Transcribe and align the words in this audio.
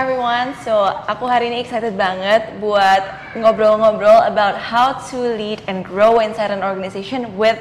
Hi 0.00 0.08
everyone, 0.08 0.56
so 0.64 0.88
aku 1.12 1.28
hari 1.28 1.52
ini 1.52 1.60
excited 1.60 1.92
banget 1.92 2.56
buat 2.56 3.04
ngobrol-ngobrol 3.36 4.32
about 4.32 4.56
how 4.56 4.96
to 5.12 5.36
lead 5.36 5.60
and 5.68 5.84
grow 5.84 6.24
inside 6.24 6.48
an 6.48 6.64
organization 6.64 7.36
with 7.36 7.60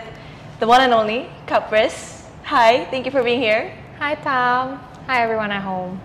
the 0.64 0.68
one 0.68 0.80
and 0.80 0.96
only 0.96 1.28
Kapris. 1.52 2.24
Hi, 2.48 2.88
thank 2.96 3.04
you 3.04 3.12
for 3.12 3.28
being 3.28 3.44
here. 3.44 3.76
Hi 4.00 4.16
Tom. 4.24 4.80
Hi 5.04 5.20
everyone 5.20 5.52
at 5.52 5.60
home. 5.60 6.00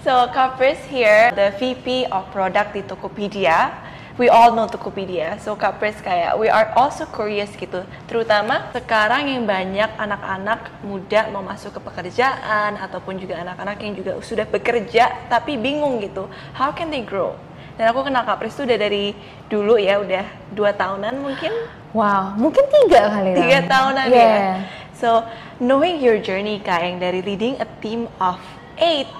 So 0.00 0.24
Kapris 0.32 0.80
here, 0.88 1.28
the 1.36 1.52
VP 1.60 2.08
of 2.08 2.32
Product 2.32 2.72
di 2.72 2.80
Tokopedia. 2.80 3.83
We 4.14 4.30
all 4.30 4.54
know 4.54 4.70
Tokopedia, 4.70 5.42
so 5.42 5.58
Kapris 5.58 5.98
kayak 5.98 6.38
we 6.38 6.46
are 6.46 6.70
also 6.78 7.02
curious 7.02 7.50
gitu. 7.58 7.82
Terutama 8.06 8.70
sekarang 8.70 9.26
yang 9.26 9.42
banyak 9.42 9.90
anak-anak 9.98 10.70
muda 10.86 11.34
mau 11.34 11.42
masuk 11.42 11.74
ke 11.74 11.80
pekerjaan 11.82 12.78
ataupun 12.78 13.18
juga 13.18 13.42
anak-anak 13.42 13.74
yang 13.82 13.98
juga 13.98 14.14
sudah 14.22 14.46
bekerja 14.46 15.26
tapi 15.26 15.58
bingung 15.58 15.98
gitu. 15.98 16.30
How 16.54 16.70
can 16.70 16.94
they 16.94 17.02
grow? 17.02 17.34
Dan 17.74 17.90
aku 17.90 18.06
kenal 18.06 18.22
Kapris 18.22 18.54
tuh 18.54 18.70
udah 18.70 18.78
dari 18.78 19.18
dulu 19.50 19.74
ya, 19.82 19.98
udah 19.98 20.22
dua 20.54 20.70
tahunan 20.70 21.18
mungkin. 21.18 21.50
Wow, 21.90 22.38
mungkin 22.38 22.70
tiga 22.70 23.10
kali 23.18 23.34
Tiga 23.34 23.66
Ram. 23.66 23.70
tahunan 23.70 24.06
yeah. 24.14 24.30
ya. 24.30 24.54
So, 24.94 25.26
knowing 25.58 25.98
your 25.98 26.22
journey 26.22 26.62
Kak, 26.62 26.86
yang 26.86 27.02
dari 27.02 27.18
leading 27.18 27.58
a 27.58 27.66
team 27.82 28.06
of 28.22 28.38
eight, 28.78 29.10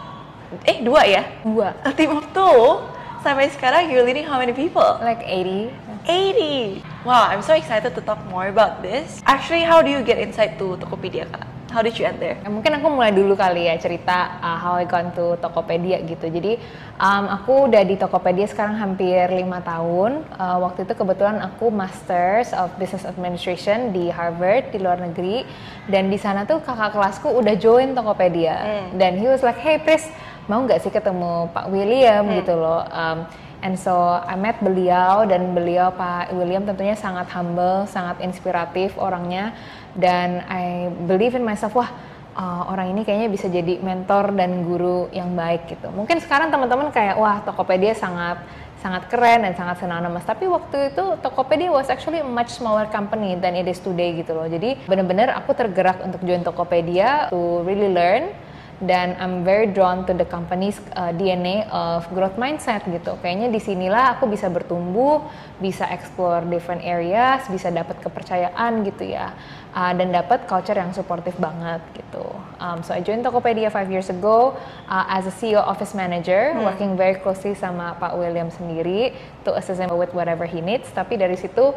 eh 0.70 0.86
dua 0.86 1.02
ya? 1.02 1.26
Dua. 1.42 1.74
A 1.82 1.90
team 1.90 2.14
of 2.14 2.30
two, 2.30 2.78
sampai 3.24 3.48
sekarang 3.48 3.88
you're 3.88 4.04
leading 4.04 4.28
how 4.28 4.36
many 4.36 4.52
people? 4.52 4.84
Like 5.00 5.24
80. 5.24 5.72
80! 6.04 6.84
Wow, 7.08 7.24
I'm 7.32 7.40
so 7.40 7.56
excited 7.56 7.96
to 7.96 8.00
talk 8.04 8.20
more 8.28 8.52
about 8.52 8.84
this. 8.84 9.24
Actually, 9.24 9.64
how 9.64 9.80
do 9.80 9.88
you 9.88 10.04
get 10.04 10.20
insight 10.20 10.60
to 10.60 10.76
Tokopedia 10.76 11.24
Kak? 11.32 11.48
How 11.72 11.82
did 11.82 11.98
you 11.98 12.06
enter? 12.06 12.38
Ya, 12.38 12.48
mungkin 12.52 12.70
aku 12.78 12.86
mulai 12.86 13.10
dulu 13.10 13.34
kali 13.34 13.66
ya 13.66 13.74
cerita 13.80 14.38
uh, 14.38 14.60
how 14.60 14.78
I 14.78 14.86
gone 14.86 15.10
to 15.18 15.34
Tokopedia 15.42 16.04
gitu. 16.06 16.30
Jadi 16.30 16.60
um, 17.02 17.24
aku 17.26 17.66
udah 17.66 17.82
di 17.82 17.98
Tokopedia 17.98 18.46
sekarang 18.46 18.78
hampir 18.78 19.26
lima 19.32 19.58
tahun. 19.58 20.22
Uh, 20.38 20.62
waktu 20.62 20.86
itu 20.86 20.94
kebetulan 20.94 21.42
aku 21.42 21.74
Masters 21.74 22.54
of 22.54 22.70
Business 22.78 23.02
Administration 23.02 23.90
di 23.90 24.06
Harvard 24.06 24.70
di 24.70 24.78
luar 24.78 25.02
negeri. 25.02 25.42
Dan 25.90 26.14
di 26.14 26.20
sana 26.20 26.46
tuh 26.46 26.62
kakak 26.62 26.94
kelasku 26.94 27.26
udah 27.32 27.58
join 27.58 27.90
Tokopedia. 27.96 28.54
Hmm. 28.54 28.86
Dan 28.94 29.18
he 29.18 29.26
was 29.26 29.42
like, 29.42 29.58
hey 29.58 29.82
Pris, 29.82 30.06
mau 30.50 30.60
nggak 30.64 30.80
sih 30.84 30.92
ketemu 30.92 31.48
Pak 31.52 31.66
William 31.72 32.24
Hmm. 32.26 32.36
gitu 32.40 32.54
loh. 32.56 32.84
Um, 32.88 33.18
And 33.64 33.80
so 33.80 33.96
I 34.20 34.36
met 34.36 34.60
beliau 34.60 35.24
dan 35.24 35.56
beliau 35.56 35.88
Pak 35.88 36.36
William 36.36 36.68
tentunya 36.68 36.92
sangat 36.92 37.32
humble, 37.32 37.88
sangat 37.88 38.20
inspiratif 38.20 38.92
orangnya 39.00 39.56
dan 39.96 40.44
I 40.52 40.92
believe 41.08 41.32
in 41.32 41.48
myself 41.48 41.72
wah 41.72 41.88
uh, 42.36 42.68
orang 42.68 42.92
ini 42.92 43.08
kayaknya 43.08 43.32
bisa 43.32 43.48
jadi 43.48 43.80
mentor 43.80 44.36
dan 44.36 44.68
guru 44.68 45.08
yang 45.16 45.32
baik 45.32 45.64
gitu. 45.72 45.88
Mungkin 45.96 46.20
sekarang 46.20 46.52
teman-teman 46.52 46.92
kayak 46.92 47.16
wah 47.16 47.40
Tokopedia 47.40 47.96
sangat 47.96 48.44
sangat 48.84 49.08
keren 49.08 49.48
dan 49.48 49.56
sangat 49.56 49.80
synonymous. 49.80 50.28
Tapi 50.28 50.44
waktu 50.44 50.92
itu 50.92 51.16
Tokopedia 51.24 51.72
was 51.72 51.88
actually 51.88 52.20
a 52.20 52.28
much 52.28 52.52
smaller 52.52 52.84
company 52.92 53.32
than 53.40 53.56
it 53.56 53.64
is 53.64 53.80
today 53.80 54.12
gitu 54.12 54.36
loh. 54.36 54.44
Jadi 54.44 54.76
benar-benar 54.84 55.32
aku 55.40 55.56
tergerak 55.56 56.04
untuk 56.04 56.20
join 56.20 56.44
Tokopedia 56.44 57.32
to 57.32 57.64
really 57.64 57.88
learn 57.88 58.28
dan 58.82 59.14
I'm 59.22 59.46
very 59.46 59.70
drawn 59.70 60.02
to 60.10 60.12
the 60.14 60.26
company's 60.26 60.80
uh, 60.98 61.14
DNA 61.14 61.70
of 61.70 62.06
growth 62.10 62.34
mindset 62.34 62.82
gitu. 62.90 63.14
Kayaknya 63.22 63.54
di 63.54 63.60
sinilah 63.62 64.18
aku 64.18 64.26
bisa 64.26 64.50
bertumbuh, 64.50 65.22
bisa 65.62 65.86
explore 65.94 66.42
different 66.50 66.82
areas, 66.82 67.46
bisa 67.46 67.70
dapat 67.70 68.02
kepercayaan 68.02 68.82
gitu 68.82 69.14
ya, 69.14 69.30
uh, 69.74 69.92
dan 69.94 70.10
dapat 70.10 70.50
culture 70.50 70.74
yang 70.74 70.90
supportive 70.90 71.38
banget 71.38 71.82
gitu. 71.94 72.26
Um, 72.58 72.82
so 72.82 72.90
I 72.90 73.00
joined 73.02 73.22
Tokopedia 73.22 73.70
five 73.70 73.90
years 73.90 74.10
ago 74.10 74.58
uh, 74.90 75.04
as 75.06 75.30
a 75.30 75.34
CEO 75.34 75.62
office 75.62 75.94
manager, 75.94 76.54
working 76.58 76.98
very 76.98 77.18
closely 77.22 77.54
sama 77.54 77.94
Pak 77.98 78.18
William 78.18 78.50
sendiri 78.50 79.14
to 79.46 79.54
assist 79.54 79.78
him 79.78 79.94
with 79.94 80.10
whatever 80.10 80.46
he 80.50 80.58
needs. 80.58 80.90
Tapi 80.90 81.14
dari 81.14 81.38
situ 81.38 81.70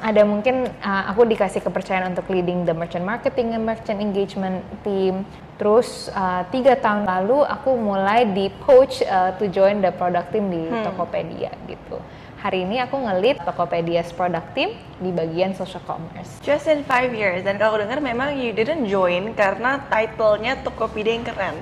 ada 0.00 0.24
mungkin 0.24 0.64
uh, 0.80 1.04
aku 1.12 1.28
dikasih 1.28 1.60
kepercayaan 1.60 2.16
untuk 2.16 2.26
leading 2.32 2.64
the 2.64 2.72
merchant 2.72 3.04
marketing 3.04 3.52
and 3.52 3.64
merchant 3.68 4.00
engagement 4.00 4.64
team. 4.80 5.28
Terus 5.60 6.08
uh, 6.16 6.48
tiga 6.48 6.72
tahun 6.80 7.04
lalu 7.04 7.44
aku 7.44 7.76
mulai 7.76 8.24
di 8.32 8.48
poach 8.64 9.04
uh, 9.04 9.36
to 9.36 9.44
join 9.52 9.84
the 9.84 9.92
product 9.92 10.32
team 10.32 10.48
di 10.48 10.72
Tokopedia 10.72 11.52
gitu. 11.68 12.00
Hari 12.40 12.64
ini 12.64 12.80
aku 12.80 12.96
nge-lead 12.96 13.44
Tokopedia's 13.44 14.08
product 14.16 14.56
team 14.56 14.72
di 14.96 15.12
bagian 15.12 15.52
social 15.52 15.84
commerce. 15.84 16.40
Just 16.40 16.72
in 16.72 16.80
five 16.88 17.12
years, 17.12 17.44
dan 17.44 17.60
kalau 17.60 17.76
dengar 17.76 18.00
memang 18.00 18.32
you 18.32 18.56
didn't 18.56 18.88
join 18.88 19.36
karena 19.36 19.84
title-nya 19.92 20.56
Tokopedia 20.64 21.20
yang 21.20 21.28
keren. 21.28 21.56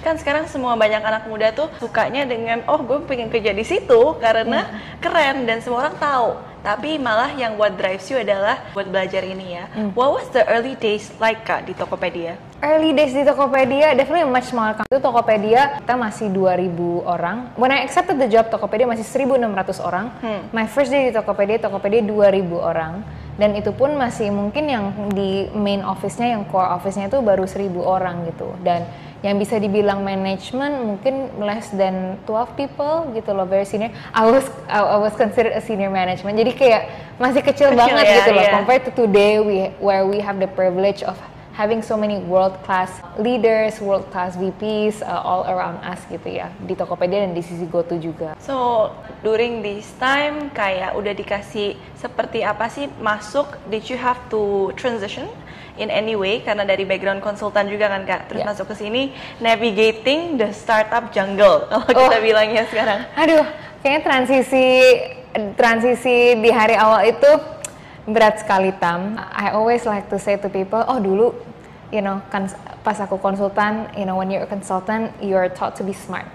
Kan 0.00 0.16
sekarang 0.16 0.48
semua 0.48 0.80
banyak 0.80 1.04
anak 1.04 1.28
muda 1.28 1.52
tuh 1.52 1.68
sukanya 1.76 2.24
dengan, 2.24 2.64
oh 2.64 2.80
gue 2.80 3.04
pengen 3.04 3.28
kerja 3.28 3.52
di 3.52 3.64
situ 3.68 4.16
karena 4.16 4.64
keren 4.96 5.44
dan 5.44 5.60
semua 5.60 5.84
orang 5.88 5.96
tahu. 6.00 6.30
Tapi 6.60 7.00
malah 7.00 7.32
yang 7.40 7.56
what 7.56 7.72
drives 7.80 8.04
you 8.12 8.20
adalah 8.20 8.60
buat 8.76 8.84
belajar 8.84 9.24
ini 9.24 9.56
ya. 9.56 9.64
What 9.96 10.12
was 10.12 10.28
the 10.32 10.44
early 10.44 10.76
days 10.76 11.08
like 11.16 11.44
kak 11.48 11.64
di 11.64 11.72
Tokopedia? 11.72 12.36
Early 12.60 12.92
days 12.92 13.16
di 13.16 13.24
Tokopedia, 13.24 13.96
definitely 13.96 14.28
much 14.28 14.52
smaller. 14.52 14.76
Itu 14.84 15.00
Tokopedia 15.00 15.80
kita 15.80 15.96
masih 15.96 16.28
2000 16.28 17.00
orang. 17.00 17.48
When 17.56 17.72
I 17.72 17.80
accepted 17.80 18.20
the 18.20 18.28
job 18.28 18.52
Tokopedia 18.52 18.84
masih 18.84 19.08
1600 19.08 19.80
orang. 19.80 20.12
My 20.52 20.68
first 20.68 20.92
day 20.92 21.08
di 21.08 21.16
Tokopedia, 21.16 21.56
Tokopedia 21.60 22.04
2000 22.04 22.44
orang. 22.60 23.04
Dan 23.40 23.56
itu 23.56 23.72
pun 23.72 23.96
masih 23.96 24.28
mungkin 24.28 24.68
yang 24.68 24.92
di 25.16 25.48
main 25.56 25.80
office-nya, 25.80 26.36
yang 26.36 26.44
core 26.44 26.76
office-nya 26.76 27.08
itu 27.08 27.24
baru 27.24 27.48
1000 27.48 27.72
orang 27.80 28.28
gitu. 28.28 28.52
Dan 28.60 28.84
yang 29.20 29.36
bisa 29.36 29.60
dibilang 29.60 30.00
manajemen 30.00 30.96
mungkin 30.96 31.28
less 31.36 31.68
than 31.76 32.16
12 32.24 32.56
people 32.56 33.08
gitu 33.12 33.36
loh, 33.36 33.44
very 33.44 33.68
senior. 33.68 33.92
I 34.16 34.24
was 34.24 34.48
I, 34.64 34.80
I 34.80 34.98
was 35.00 35.12
considered 35.12 35.52
a 35.52 35.60
senior 35.60 35.92
management. 35.92 36.40
Jadi 36.40 36.52
kayak 36.56 36.82
masih 37.20 37.44
kecil, 37.44 37.76
Kecil 37.76 37.80
banget 37.84 38.04
ya, 38.08 38.16
gitu 38.24 38.30
loh 38.32 38.44
iya. 38.48 38.52
compared 38.56 38.82
to 38.88 38.92
today 38.96 39.36
we 39.44 39.68
where 39.76 40.08
we 40.08 40.24
have 40.24 40.40
the 40.40 40.48
privilege 40.48 41.04
of 41.04 41.20
having 41.52 41.84
so 41.84 41.92
many 41.92 42.16
world 42.24 42.56
class 42.64 43.04
leaders, 43.20 43.76
world 43.84 44.08
class 44.08 44.32
VPs 44.40 45.04
uh, 45.04 45.20
all 45.20 45.44
around 45.44 45.76
us 45.84 46.00
gitu 46.08 46.40
ya 46.40 46.48
di 46.64 46.72
Tokopedia 46.72 47.20
dan 47.28 47.36
di 47.36 47.44
sisi 47.44 47.68
GoTo 47.68 48.00
juga. 48.00 48.32
So 48.40 48.88
during 49.20 49.60
this 49.60 49.92
time 50.00 50.48
kayak 50.56 50.96
udah 50.96 51.12
dikasih 51.12 51.76
seperti 52.00 52.40
apa 52.40 52.72
sih 52.72 52.88
masuk? 53.04 53.60
Did 53.68 53.84
you 53.92 54.00
have 54.00 54.16
to 54.32 54.72
transition 54.80 55.28
in 55.80 55.88
any 55.88 56.12
way 56.12 56.44
karena 56.44 56.62
dari 56.62 56.84
background 56.84 57.24
konsultan 57.24 57.66
juga 57.66 57.88
kan 57.88 58.04
kak? 58.04 58.28
Terus 58.28 58.40
Yeah. 58.40 58.48
masuk 58.52 58.68
ke 58.68 58.74
sini 58.76 59.02
navigating 59.40 60.36
the 60.36 60.52
startup 60.52 61.08
jungle 61.10 61.64
kalau 61.70 62.06
kita 62.06 62.18
Oh. 62.20 62.22
bilangnya 62.22 62.68
sekarang. 62.68 63.00
Aduh, 63.16 63.44
kayaknya 63.80 64.00
transisi 64.04 64.66
transisi 65.56 66.36
di 66.36 66.50
hari 66.50 66.74
awal 66.74 67.06
itu 67.06 67.30
berat 68.04 68.42
sekali 68.42 68.74
tam. 68.76 69.16
I 69.30 69.54
always 69.54 69.86
like 69.86 70.10
to 70.10 70.18
say 70.18 70.34
to 70.36 70.48
people, 70.48 70.82
oh 70.82 70.98
dulu, 70.98 71.32
you 71.88 72.02
know, 72.02 72.18
kan 72.28 72.50
pas 72.82 72.98
aku 72.98 73.16
konsultan, 73.16 73.86
you 73.94 74.02
know, 74.02 74.16
when 74.16 74.28
you're 74.28 74.42
a 74.42 74.50
consultant, 74.50 75.12
you're 75.20 75.46
taught 75.48 75.76
to 75.78 75.84
be 75.84 75.94
smart. 75.94 76.26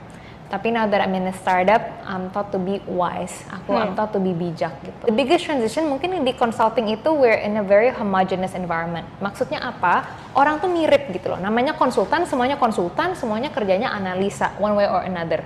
Tapi 0.46 0.70
now 0.70 0.86
that 0.86 1.02
I'm 1.02 1.18
in 1.18 1.26
a 1.26 1.36
startup, 1.36 1.82
I'm 2.06 2.30
taught 2.30 2.54
to 2.54 2.60
be 2.62 2.78
wise. 2.86 3.34
Aku 3.50 3.74
I'm 3.74 3.98
taught 3.98 4.14
to 4.14 4.22
be 4.22 4.32
bijak 4.32 4.78
gitu. 4.86 5.10
The 5.10 5.16
biggest 5.16 5.50
transition 5.50 5.90
mungkin 5.90 6.14
di 6.22 6.34
consulting 6.38 6.90
itu 6.94 7.10
we're 7.12 7.42
in 7.42 7.58
a 7.58 7.66
very 7.66 7.90
homogeneous 7.90 8.54
environment. 8.54 9.10
Maksudnya 9.20 9.66
apa? 9.66 10.06
Orang 10.38 10.62
tuh 10.62 10.70
mirip 10.70 11.10
gitu 11.10 11.34
loh. 11.34 11.42
Namanya 11.42 11.74
konsultan, 11.74 12.30
semuanya 12.30 12.62
konsultan, 12.62 13.18
semuanya 13.18 13.50
kerjanya 13.50 13.90
analisa 13.92 14.54
one 14.62 14.78
way 14.78 14.86
or 14.86 15.02
another 15.02 15.42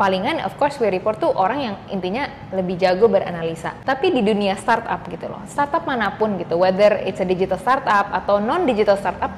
palingan 0.00 0.40
of 0.40 0.56
course 0.56 0.80
we 0.80 0.88
report 0.88 1.20
tuh 1.20 1.28
orang 1.28 1.60
yang 1.60 1.76
intinya 1.92 2.24
lebih 2.56 2.80
jago 2.80 3.04
beranalisa. 3.04 3.76
Tapi 3.84 4.08
di 4.08 4.24
dunia 4.24 4.56
startup 4.56 5.04
gitu 5.04 5.28
loh, 5.28 5.44
startup 5.44 5.84
mana 5.84 6.16
pun 6.16 6.40
gitu, 6.40 6.56
whether 6.56 6.96
it's 7.04 7.20
a 7.20 7.28
digital 7.28 7.60
startup 7.60 8.08
atau 8.08 8.40
non 8.40 8.64
digital 8.64 8.96
startup, 8.96 9.36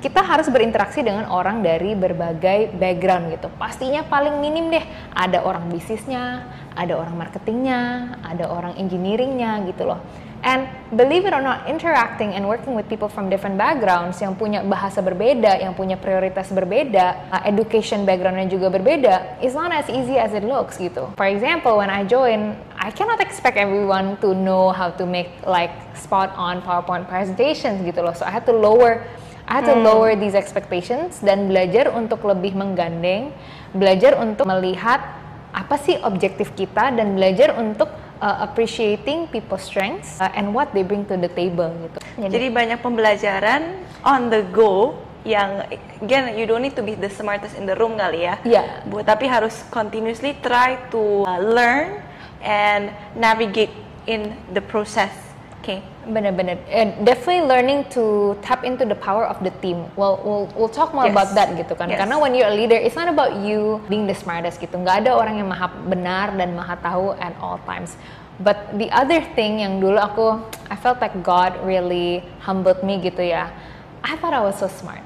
kita 0.00 0.24
harus 0.24 0.48
berinteraksi 0.48 1.04
dengan 1.04 1.28
orang 1.28 1.60
dari 1.60 1.92
berbagai 1.92 2.72
background 2.74 3.36
gitu. 3.36 3.52
Pastinya 3.60 4.00
paling 4.04 4.40
minim 4.40 4.72
deh, 4.72 4.84
ada 5.12 5.44
orang 5.44 5.68
bisnisnya, 5.68 6.48
ada 6.72 6.96
orang 6.96 7.14
marketingnya, 7.20 8.16
ada 8.24 8.48
orang 8.48 8.74
engineeringnya 8.80 9.60
gitu 9.68 9.84
loh. 9.84 10.00
And 10.40 10.64
believe 10.96 11.28
it 11.28 11.36
or 11.36 11.44
not, 11.44 11.68
interacting 11.68 12.32
and 12.32 12.48
working 12.48 12.72
with 12.72 12.88
people 12.88 13.12
from 13.12 13.28
different 13.28 13.60
backgrounds 13.60 14.16
yang 14.24 14.32
punya 14.32 14.64
bahasa 14.64 15.04
berbeda, 15.04 15.60
yang 15.60 15.76
punya 15.76 16.00
prioritas 16.00 16.48
berbeda, 16.48 17.28
uh, 17.28 17.42
education 17.44 18.08
backgroundnya 18.08 18.48
juga 18.48 18.72
berbeda, 18.72 19.36
is 19.44 19.52
not 19.52 19.68
as 19.68 19.84
easy 19.92 20.16
as 20.16 20.32
it 20.32 20.40
looks 20.40 20.80
gitu. 20.80 21.12
For 21.20 21.28
example, 21.28 21.76
when 21.76 21.92
I 21.92 22.08
join, 22.08 22.56
I 22.80 22.88
cannot 22.88 23.20
expect 23.20 23.60
everyone 23.60 24.16
to 24.24 24.32
know 24.32 24.72
how 24.72 24.88
to 24.96 25.04
make 25.04 25.28
like 25.44 25.76
spot 25.92 26.32
on 26.40 26.64
PowerPoint 26.64 27.04
presentations 27.04 27.84
gitu 27.84 28.00
loh. 28.00 28.16
So 28.16 28.24
I 28.24 28.32
had 28.32 28.48
to 28.48 28.56
lower 28.56 29.04
I 29.50 29.58
had 29.58 29.66
to 29.66 29.74
lower 29.74 30.14
these 30.14 30.38
expectations 30.38 31.18
dan 31.18 31.50
belajar 31.50 31.90
untuk 31.90 32.22
lebih 32.22 32.54
menggandeng, 32.54 33.34
belajar 33.74 34.14
untuk 34.22 34.46
melihat 34.46 35.02
apa 35.50 35.74
sih 35.74 35.98
objektif 36.06 36.54
kita 36.54 36.94
dan 36.94 37.18
belajar 37.18 37.58
untuk 37.58 37.90
uh, 38.22 38.46
appreciating 38.46 39.26
people's 39.34 39.66
strengths 39.66 40.22
uh, 40.22 40.30
and 40.38 40.54
what 40.54 40.70
they 40.70 40.86
bring 40.86 41.02
to 41.02 41.18
the 41.18 41.26
table 41.34 41.66
gitu. 41.82 41.98
Jadi 42.30 42.46
banyak 42.46 42.78
pembelajaran 42.78 43.82
on 44.06 44.30
the 44.30 44.46
go 44.54 44.94
yang 45.26 45.66
again 46.00 46.32
you 46.38 46.46
don't 46.46 46.64
need 46.64 46.78
to 46.78 46.86
be 46.86 46.96
the 46.96 47.10
smartest 47.10 47.58
in 47.58 47.66
the 47.66 47.74
room 47.74 47.98
kali 47.98 48.30
ya. 48.30 48.38
Iya. 48.46 48.86
Buat 48.86 49.10
tapi 49.10 49.26
harus 49.26 49.66
continuously 49.74 50.38
try 50.40 50.78
to 50.94 51.26
uh, 51.26 51.42
learn 51.42 51.98
and 52.38 52.94
navigate 53.18 53.74
in 54.06 54.32
the 54.54 54.62
process. 54.62 55.29
Okay. 55.60 55.84
Bener-bener, 56.08 56.56
uh, 56.72 56.88
definitely 57.04 57.44
learning 57.44 57.84
to 57.92 58.32
tap 58.40 58.64
into 58.64 58.88
the 58.88 58.96
power 58.96 59.28
of 59.28 59.36
the 59.44 59.52
team. 59.60 59.84
Well, 59.92 60.16
we'll 60.24 60.48
we'll 60.56 60.72
talk 60.72 60.96
more 60.96 61.04
Yes. 61.04 61.12
about 61.12 61.36
that 61.36 61.52
gitu 61.52 61.76
kan. 61.76 61.92
Yes. 61.92 62.00
Karena 62.00 62.16
when 62.16 62.32
you're 62.32 62.48
a 62.48 62.56
leader, 62.56 62.80
it's 62.80 62.96
not 62.96 63.12
about 63.12 63.36
you 63.44 63.84
being 63.92 64.08
the 64.08 64.16
smartest 64.16 64.56
gitu. 64.56 64.80
Nggak 64.80 65.04
ada 65.04 65.12
orang 65.12 65.36
yang 65.36 65.52
maha 65.52 65.68
benar 65.84 66.32
dan 66.32 66.56
maha 66.56 66.80
tahu 66.80 67.12
at 67.20 67.36
all 67.44 67.60
times. 67.68 68.00
But 68.40 68.72
the 68.80 68.88
other 68.88 69.20
thing 69.36 69.60
yang 69.60 69.84
dulu 69.84 70.00
aku, 70.00 70.40
I 70.72 70.76
felt 70.80 70.96
like 71.04 71.12
God 71.20 71.60
really 71.60 72.24
humbled 72.40 72.80
me 72.80 72.96
gitu 73.04 73.20
ya. 73.20 73.52
I 74.00 74.16
thought 74.16 74.32
I 74.32 74.40
was 74.40 74.56
so 74.56 74.64
smart. 74.64 75.04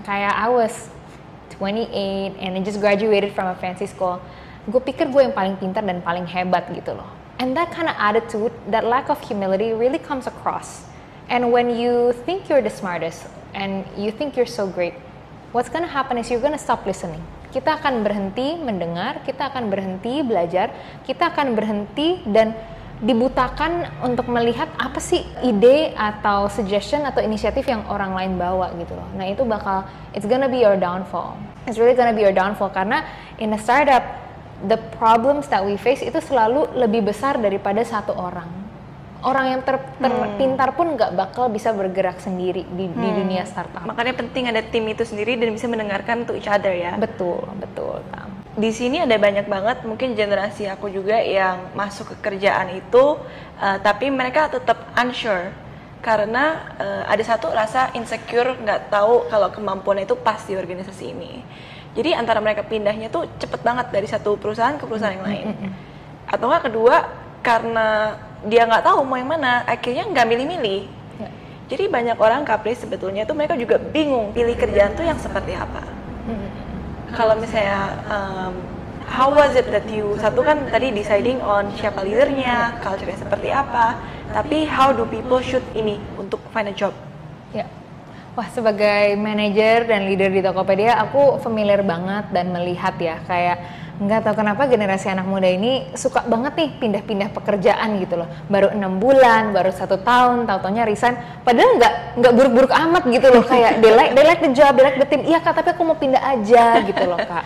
Kayak 0.00 0.32
I 0.32 0.48
was 0.48 0.88
28 1.60 2.40
and 2.40 2.56
I 2.56 2.60
just 2.64 2.80
graduated 2.80 3.36
from 3.36 3.52
a 3.52 3.56
fancy 3.60 3.84
school. 3.84 4.16
Gue 4.64 4.80
pikir 4.80 5.12
gue 5.12 5.28
yang 5.28 5.36
paling 5.36 5.60
pintar 5.60 5.84
dan 5.84 6.00
paling 6.00 6.24
hebat 6.24 6.72
gitu 6.72 6.96
loh. 6.96 7.19
And 7.40 7.56
that 7.56 7.72
kind 7.72 7.88
of 7.88 7.96
attitude, 7.96 8.52
that 8.68 8.84
lack 8.84 9.08
of 9.08 9.16
humility 9.24 9.72
really 9.72 9.96
comes 9.96 10.28
across. 10.28 10.84
And 11.32 11.48
when 11.48 11.72
you 11.72 12.12
think 12.28 12.52
you're 12.52 12.60
the 12.60 12.68
smartest 12.68 13.24
and 13.56 13.88
you 13.96 14.12
think 14.12 14.36
you're 14.36 14.44
so 14.44 14.68
great, 14.68 14.92
what's 15.56 15.72
gonna 15.72 15.88
happen 15.88 16.20
is 16.20 16.28
you're 16.28 16.44
gonna 16.44 16.60
stop 16.60 16.84
listening. 16.84 17.24
Kita 17.48 17.80
akan 17.80 18.04
berhenti 18.04 18.60
mendengar, 18.60 19.24
kita 19.24 19.48
akan 19.48 19.72
berhenti 19.72 20.20
belajar, 20.20 20.68
kita 21.08 21.32
akan 21.32 21.56
berhenti 21.56 22.20
dan 22.28 22.52
dibutakan 23.00 23.88
untuk 24.04 24.28
melihat 24.28 24.68
apa 24.76 25.00
sih 25.00 25.24
ide 25.40 25.96
atau 25.96 26.52
suggestion 26.52 27.08
atau 27.08 27.24
inisiatif 27.24 27.64
yang 27.64 27.88
orang 27.88 28.12
lain 28.12 28.36
bawa 28.36 28.68
gitu 28.76 28.92
loh. 28.92 29.08
Nah 29.16 29.24
itu 29.24 29.48
bakal 29.48 29.88
it's 30.12 30.28
gonna 30.28 30.44
be 30.44 30.60
your 30.60 30.76
downfall. 30.76 31.40
It's 31.64 31.80
really 31.80 31.96
gonna 31.96 32.12
be 32.12 32.20
your 32.20 32.36
downfall 32.36 32.68
karena 32.68 33.00
in 33.40 33.56
a 33.56 33.60
startup 33.60 34.04
the 34.66 34.78
problems 35.00 35.48
that 35.48 35.64
we 35.64 35.76
face 35.80 36.04
itu 36.04 36.18
selalu 36.20 36.68
lebih 36.76 37.06
besar 37.06 37.40
daripada 37.40 37.80
satu 37.84 38.12
orang. 38.12 38.48
Orang 39.20 39.52
yang 39.52 39.60
ter- 39.60 39.84
terpintar 40.00 40.72
pun 40.72 40.96
nggak 40.96 41.12
bakal 41.12 41.52
bisa 41.52 41.76
bergerak 41.76 42.24
sendiri 42.24 42.64
di, 42.64 42.88
di 42.88 43.08
dunia 43.12 43.44
startup. 43.44 43.84
Makanya 43.84 44.16
penting 44.16 44.48
ada 44.48 44.64
tim 44.64 44.88
itu 44.88 45.04
sendiri 45.04 45.36
dan 45.36 45.52
bisa 45.52 45.68
mendengarkan 45.68 46.24
to 46.24 46.32
each 46.32 46.48
other 46.48 46.72
ya. 46.72 46.96
Betul, 46.96 47.44
betul. 47.60 48.00
Tam. 48.08 48.40
di 48.50 48.74
sini 48.74 48.98
ada 48.98 49.14
banyak 49.14 49.46
banget 49.46 49.86
mungkin 49.86 50.18
generasi 50.18 50.66
aku 50.66 50.90
juga 50.90 51.22
yang 51.22 51.70
masuk 51.72 52.12
ke 52.12 52.16
kerjaan 52.18 52.74
itu 52.74 53.16
uh, 53.62 53.78
tapi 53.78 54.10
mereka 54.10 54.50
tetap 54.50 54.90
unsure 54.98 55.54
karena 56.02 56.66
uh, 56.76 57.02
ada 57.06 57.22
satu 57.22 57.46
rasa 57.52 57.94
insecure 57.94 58.58
nggak 58.58 58.90
tahu 58.90 59.30
kalau 59.30 59.48
kemampuan 59.54 60.02
itu 60.02 60.18
pas 60.18 60.42
di 60.44 60.58
organisasi 60.58 61.04
ini 61.14 61.46
jadi 61.96 62.18
antara 62.18 62.38
mereka 62.38 62.62
pindahnya 62.62 63.10
tuh 63.10 63.26
cepet 63.38 63.60
banget 63.60 63.90
dari 63.90 64.06
satu 64.06 64.38
perusahaan 64.38 64.78
ke 64.78 64.84
perusahaan 64.86 65.16
yang 65.18 65.26
lain 65.26 65.46
atau 66.30 66.44
nggak 66.46 66.64
kedua 66.70 66.96
karena 67.42 68.16
dia 68.46 68.64
nggak 68.64 68.84
tahu 68.86 69.04
mau 69.04 69.18
yang 69.18 69.28
mana 69.28 69.66
akhirnya 69.66 70.06
nggak 70.08 70.26
milih-milih 70.26 70.82
Ya. 71.20 71.28
jadi 71.68 71.92
banyak 71.92 72.16
orang 72.16 72.48
kapris 72.48 72.80
sebetulnya 72.80 73.28
tuh 73.28 73.36
mereka 73.36 73.52
juga 73.52 73.76
bingung 73.76 74.32
pilih 74.32 74.56
kerjaan 74.56 74.96
tuh 74.96 75.04
yang 75.04 75.20
seperti 75.20 75.52
apa 75.52 75.84
kalau 77.12 77.34
misalnya 77.36 77.98
um, 78.06 78.54
how 79.10 79.28
was 79.34 79.58
it 79.58 79.66
that 79.74 79.82
you 79.90 80.14
satu 80.22 80.46
kan 80.46 80.70
tadi 80.70 80.94
deciding 80.94 81.42
on 81.42 81.66
siapa 81.74 82.06
leadernya, 82.06 82.78
culture-nya 82.78 83.18
seperti 83.18 83.50
apa, 83.50 83.98
tapi 84.30 84.62
how 84.62 84.94
do 84.94 85.02
people 85.10 85.42
should 85.42 85.64
ini 85.74 85.98
untuk 86.14 86.38
find 86.54 86.70
a 86.70 86.74
job? 86.74 86.94
Ya. 87.50 87.66
Wah, 88.38 88.46
sebagai 88.54 89.18
manajer 89.18 89.90
dan 89.90 90.06
leader 90.06 90.30
di 90.30 90.38
Tokopedia, 90.38 90.94
aku 91.02 91.42
familiar 91.42 91.82
banget 91.82 92.30
dan 92.30 92.54
melihat 92.54 92.94
ya, 93.02 93.18
kayak 93.26 93.58
nggak 94.00 94.24
tahu 94.24 94.40
kenapa 94.40 94.64
generasi 94.64 95.12
anak 95.12 95.28
muda 95.28 95.44
ini 95.44 95.92
suka 95.92 96.24
banget 96.24 96.56
nih 96.56 96.68
pindah-pindah 96.78 97.28
pekerjaan 97.36 98.00
gitu 98.00 98.22
loh. 98.22 98.30
Baru 98.48 98.72
enam 98.72 98.96
bulan, 99.02 99.50
baru 99.52 99.74
satu 99.74 100.00
tahun, 100.00 100.48
tahu-taunya 100.48 100.86
resign. 100.86 101.18
Padahal 101.42 101.76
nggak 101.76 101.94
nggak 102.22 102.32
buruk-buruk 102.32 102.72
amat 102.72 103.02
gitu 103.10 103.28
loh, 103.28 103.44
kayak 103.44 103.82
they 103.82 103.92
like, 103.92 104.14
they 104.14 104.24
like 104.24 104.40
the 104.40 104.54
job, 104.54 104.78
they 104.78 104.86
like 104.86 104.96
the 104.96 105.04
team. 105.10 105.26
Iya 105.26 105.42
kak, 105.42 105.60
tapi 105.60 105.74
aku 105.74 105.82
mau 105.84 105.98
pindah 105.98 106.22
aja 106.22 106.80
gitu 106.86 107.04
loh 107.10 107.18
kak. 107.18 107.44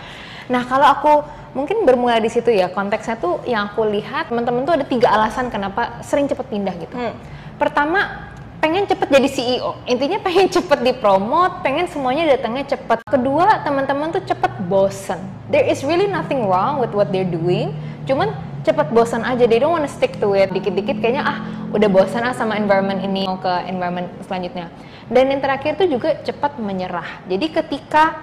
Nah 0.53 0.63
kalau 0.69 0.85
aku 0.85 1.13
mungkin 1.57 1.81
bermula 1.81 2.21
di 2.21 2.29
situ 2.29 2.53
ya 2.53 2.69
konteksnya 2.69 3.17
tuh 3.17 3.41
yang 3.49 3.73
aku 3.73 3.87
lihat 3.89 4.29
teman-teman 4.29 4.67
tuh 4.67 4.75
ada 4.77 4.85
tiga 4.85 5.07
alasan 5.11 5.49
kenapa 5.49 5.99
sering 6.05 6.29
cepet 6.29 6.45
pindah 6.45 6.77
gitu. 6.77 6.93
Hmm. 6.93 7.17
Pertama 7.57 8.31
pengen 8.65 8.89
cepet 8.89 9.13
jadi 9.13 9.29
CEO. 9.29 9.77
Intinya 9.85 10.17
pengen 10.17 10.49
cepet 10.49 10.81
dipromot, 10.81 11.61
pengen 11.61 11.85
semuanya 11.85 12.33
datangnya 12.33 12.73
cepet. 12.73 13.05
Kedua, 13.05 13.61
teman-teman 13.61 14.09
tuh 14.09 14.25
cepet 14.25 14.65
bosen. 14.65 15.21
There 15.53 15.61
is 15.61 15.85
really 15.85 16.09
nothing 16.09 16.49
wrong 16.49 16.81
with 16.81 16.89
what 16.97 17.13
they're 17.13 17.29
doing, 17.29 17.77
cuman 18.09 18.33
cepet 18.65 18.89
bosan 18.89 19.21
aja. 19.21 19.45
They 19.45 19.61
don't 19.61 19.69
wanna 19.69 19.85
stick 19.85 20.17
to 20.17 20.33
it. 20.33 20.49
Dikit-dikit 20.49 20.97
kayaknya 20.97 21.29
ah 21.29 21.37
udah 21.77 21.85
bosan 21.93 22.25
ah 22.25 22.33
sama 22.33 22.57
environment 22.57 23.05
ini 23.05 23.29
mau 23.29 23.37
ke 23.37 23.69
environment 23.69 24.09
selanjutnya. 24.25 24.73
Dan 25.13 25.29
yang 25.29 25.45
terakhir 25.45 25.77
tuh 25.77 25.85
juga 25.85 26.17
cepat 26.25 26.57
menyerah. 26.57 27.21
Jadi 27.29 27.45
ketika 27.53 28.17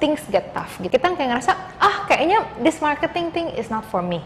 things 0.00 0.24
get 0.32 0.56
tough, 0.56 0.72
gitu, 0.80 0.88
kita 0.88 1.12
kayak 1.12 1.36
ngerasa 1.36 1.52
ah 1.76 2.08
kayaknya 2.08 2.40
this 2.64 2.80
marketing 2.80 3.28
thing 3.28 3.52
is 3.60 3.68
not 3.68 3.84
for 3.92 4.00
me. 4.00 4.24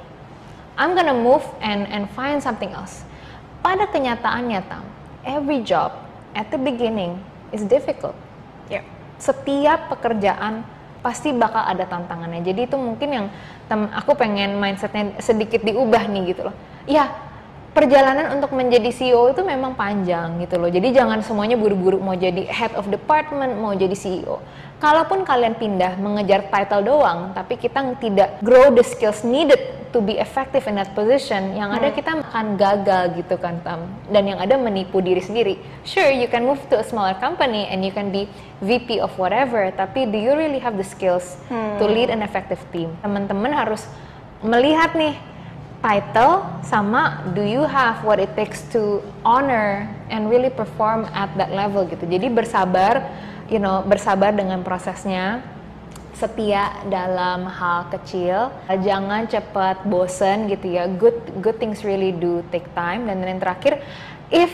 I'm 0.79 0.95
gonna 0.95 1.19
move 1.19 1.43
and 1.59 1.91
and 1.91 2.07
find 2.15 2.39
something 2.39 2.71
else. 2.71 3.03
Pada 3.67 3.91
kenyataannya, 3.91 4.63
Tam, 4.71 4.87
every 5.27 5.61
job 5.67 5.93
at 6.33 6.49
the 6.55 6.57
beginning 6.57 7.19
is 7.51 7.67
difficult. 7.67 8.15
Ya. 8.71 8.87
Setiap 9.19 9.91
pekerjaan 9.91 10.63
pasti 11.03 11.35
bakal 11.35 11.63
ada 11.67 11.85
tantangannya. 11.87 12.43
Jadi 12.47 12.71
itu 12.71 12.77
mungkin 12.79 13.09
yang 13.11 13.27
tem- 13.67 13.93
aku 13.93 14.15
pengen 14.15 14.57
mindsetnya 14.57 15.19
sedikit 15.19 15.63
diubah 15.63 16.07
nih 16.11 16.35
gitu 16.35 16.51
loh. 16.51 16.55
Ya, 16.87 17.11
perjalanan 17.77 18.33
untuk 18.33 18.57
menjadi 18.57 18.89
CEO 18.89 19.31
itu 19.31 19.45
memang 19.45 19.77
panjang 19.77 20.41
gitu 20.41 20.57
loh. 20.57 20.73
Jadi 20.73 20.97
jangan 20.97 21.21
semuanya 21.21 21.61
buru-buru 21.61 22.01
mau 22.01 22.17
jadi 22.17 22.49
head 22.49 22.73
of 22.75 22.89
department, 22.89 23.61
mau 23.61 23.77
jadi 23.77 23.93
CEO. 23.93 24.41
Kalaupun 24.81 25.29
kalian 25.29 25.57
pindah 25.57 25.97
mengejar 26.01 26.49
title 26.49 26.85
doang, 26.85 27.37
tapi 27.37 27.61
kita 27.61 27.97
tidak 28.01 28.41
grow 28.41 28.73
the 28.73 28.85
skills 28.85 29.25
needed 29.25 29.61
to 29.97 30.05
be 30.05 30.21
effective 30.21 30.69
in 30.69 30.77
that 30.77 30.93
position, 30.93 31.57
yang 31.57 31.73
ada 31.73 31.89
kita 31.89 32.21
akan 32.21 32.61
gagal 32.61 33.17
gitu 33.17 33.41
kan 33.41 33.57
Tam. 33.65 33.89
Dan 34.13 34.29
yang 34.29 34.37
ada 34.37 34.61
menipu 34.61 35.01
diri 35.01 35.25
sendiri. 35.25 35.57
Sure, 35.89 36.13
you 36.13 36.29
can 36.29 36.45
move 36.45 36.61
to 36.69 36.77
a 36.77 36.85
smaller 36.85 37.17
company 37.17 37.65
and 37.73 37.81
you 37.81 37.89
can 37.89 38.13
be 38.13 38.29
VP 38.61 39.01
of 39.01 39.09
whatever, 39.17 39.73
tapi 39.73 40.05
do 40.05 40.21
you 40.21 40.37
really 40.37 40.61
have 40.61 40.77
the 40.77 40.85
skills 40.85 41.41
to 41.49 41.85
lead 41.89 42.13
an 42.13 42.21
effective 42.21 42.61
team? 42.69 42.93
Teman-teman 43.01 43.57
harus 43.57 43.89
melihat 44.45 44.93
nih 44.93 45.17
title 45.81 46.45
sama 46.61 47.25
do 47.33 47.41
you 47.41 47.65
have 47.65 48.05
what 48.05 48.21
it 48.21 48.29
takes 48.37 48.69
to 48.69 49.01
honor 49.25 49.89
and 50.13 50.29
really 50.29 50.53
perform 50.53 51.09
at 51.17 51.33
that 51.41 51.49
level 51.53 51.89
gitu. 51.89 52.05
Jadi 52.05 52.29
bersabar, 52.29 53.01
you 53.49 53.57
know, 53.57 53.81
bersabar 53.81 54.37
dengan 54.37 54.61
prosesnya, 54.61 55.41
setia 56.17 56.73
dalam 56.89 57.45
hal 57.45 57.93
kecil, 57.93 58.49
jangan 58.67 59.29
cepat 59.29 59.85
bosen 59.85 60.49
gitu 60.49 60.73
ya. 60.73 60.89
Good 60.89 61.45
good 61.45 61.61
things 61.61 61.85
really 61.85 62.13
do 62.17 62.41
take 62.49 62.67
time 62.73 63.05
dan 63.05 63.21
yang 63.21 63.41
terakhir 63.41 63.85
if 64.33 64.51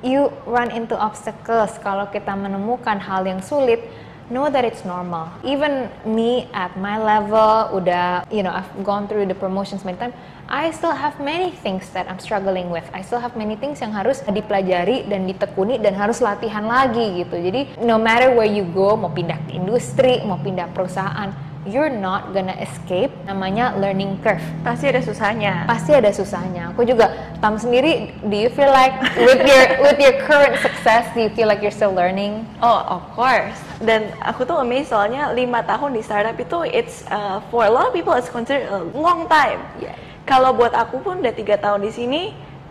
you 0.00 0.32
run 0.48 0.72
into 0.72 0.96
obstacles 0.96 1.76
kalau 1.84 2.08
kita 2.08 2.32
menemukan 2.32 2.96
hal 2.96 3.26
yang 3.28 3.44
sulit 3.44 3.84
know 4.30 4.48
that 4.48 4.64
it's 4.64 4.86
normal. 4.86 5.28
Even 5.44 5.90
me 6.06 6.46
at 6.54 6.72
my 6.78 6.96
level, 6.96 7.74
udah, 7.74 8.24
you 8.30 8.42
know, 8.42 8.54
I've 8.54 8.70
gone 8.86 9.10
through 9.10 9.26
the 9.26 9.34
promotions 9.34 9.84
many 9.84 9.98
times. 9.98 10.14
I 10.50 10.70
still 10.74 10.90
have 10.90 11.18
many 11.22 11.54
things 11.54 11.90
that 11.94 12.10
I'm 12.10 12.18
struggling 12.18 12.74
with. 12.74 12.82
I 12.90 13.02
still 13.06 13.22
have 13.22 13.38
many 13.38 13.54
things 13.54 13.78
yang 13.78 13.94
harus 13.94 14.18
dipelajari 14.26 15.06
dan 15.06 15.30
ditekuni 15.30 15.78
dan 15.78 15.94
harus 15.94 16.18
latihan 16.18 16.66
lagi 16.66 17.22
gitu. 17.22 17.38
Jadi 17.38 17.78
no 17.86 17.98
matter 18.02 18.34
where 18.34 18.50
you 18.50 18.66
go, 18.74 18.98
mau 18.98 19.14
pindah 19.14 19.38
ke 19.46 19.54
industri, 19.54 20.18
mau 20.26 20.42
pindah 20.42 20.66
perusahaan, 20.74 21.30
you're 21.68 21.92
not 21.92 22.32
gonna 22.32 22.56
escape 22.58 23.12
namanya 23.28 23.76
learning 23.76 24.16
curve 24.24 24.42
Pasti 24.64 24.88
ada 24.88 25.04
susahnya. 25.04 25.68
pasti 25.68 25.92
ada 25.92 26.10
susahnya. 26.10 26.72
Aku 26.72 26.82
juga 26.82 27.12
Tam 27.40 27.56
sendiri, 27.56 28.12
do 28.28 28.36
you 28.36 28.52
feel 28.52 28.68
like 28.68 28.92
with 29.16 29.40
your 29.48 29.64
with 29.80 29.96
your 29.96 30.12
current 30.28 30.52
success, 30.80 31.12
do 31.12 31.20
you 31.20 31.28
feel 31.28 31.46
like 31.46 31.60
you're 31.60 31.70
still 31.70 31.92
learning? 31.92 32.48
Oh, 32.64 32.80
of 32.88 33.04
course. 33.12 33.60
Dan 33.84 34.16
aku 34.24 34.48
tuh 34.48 34.56
amazed 34.64 34.88
soalnya 34.88 35.28
lima 35.36 35.60
tahun 35.60 35.92
di 35.92 36.00
startup 36.00 36.40
itu 36.40 36.64
it's 36.64 37.04
uh, 37.12 37.44
for 37.52 37.68
a 37.68 37.72
lot 37.72 37.84
of 37.84 37.92
people 37.92 38.16
it's 38.16 38.32
considered 38.32 38.64
a 38.72 38.80
long 38.96 39.28
time. 39.28 39.60
Yeah. 39.76 39.92
Kalau 40.24 40.56
buat 40.56 40.72
aku 40.72 41.04
pun 41.04 41.20
udah 41.20 41.36
tiga 41.36 41.60
tahun 41.60 41.84
di 41.84 41.92
sini, 41.92 42.22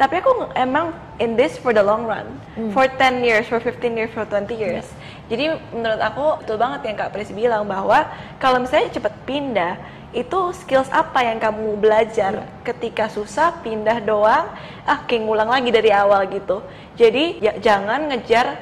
tapi 0.02 0.26
aku 0.26 0.50
emang 0.58 0.90
in 1.22 1.38
this 1.38 1.54
for 1.62 1.70
the 1.70 1.86
long 1.86 2.10
run, 2.10 2.26
for 2.74 2.90
10 2.90 3.22
years, 3.22 3.46
for 3.46 3.62
15 3.62 3.94
years, 3.94 4.10
for 4.10 4.26
20 4.26 4.58
years. 4.58 4.90
Jadi 5.30 5.54
menurut 5.70 6.02
aku 6.02 6.42
betul 6.42 6.58
banget 6.58 6.90
yang 6.90 6.98
Kak 6.98 7.14
Pris 7.14 7.30
bilang 7.30 7.70
bahwa 7.70 8.10
kalau 8.42 8.64
misalnya 8.64 8.90
cepet 8.90 9.14
pindah, 9.30 9.78
itu 10.12 10.40
skills 10.58 10.90
apa 10.90 11.22
yang 11.22 11.38
kamu 11.38 11.78
belajar 11.78 12.46
ketika 12.66 13.10
susah 13.10 13.62
pindah 13.62 14.02
doang, 14.02 14.50
ah 14.86 15.00
kayak 15.06 15.26
ngulang 15.26 15.50
lagi 15.50 15.70
dari 15.70 15.94
awal 15.94 16.26
gitu. 16.30 16.66
Jadi 16.98 17.40
ya, 17.40 17.54
jangan 17.62 18.10
ngejar 18.10 18.58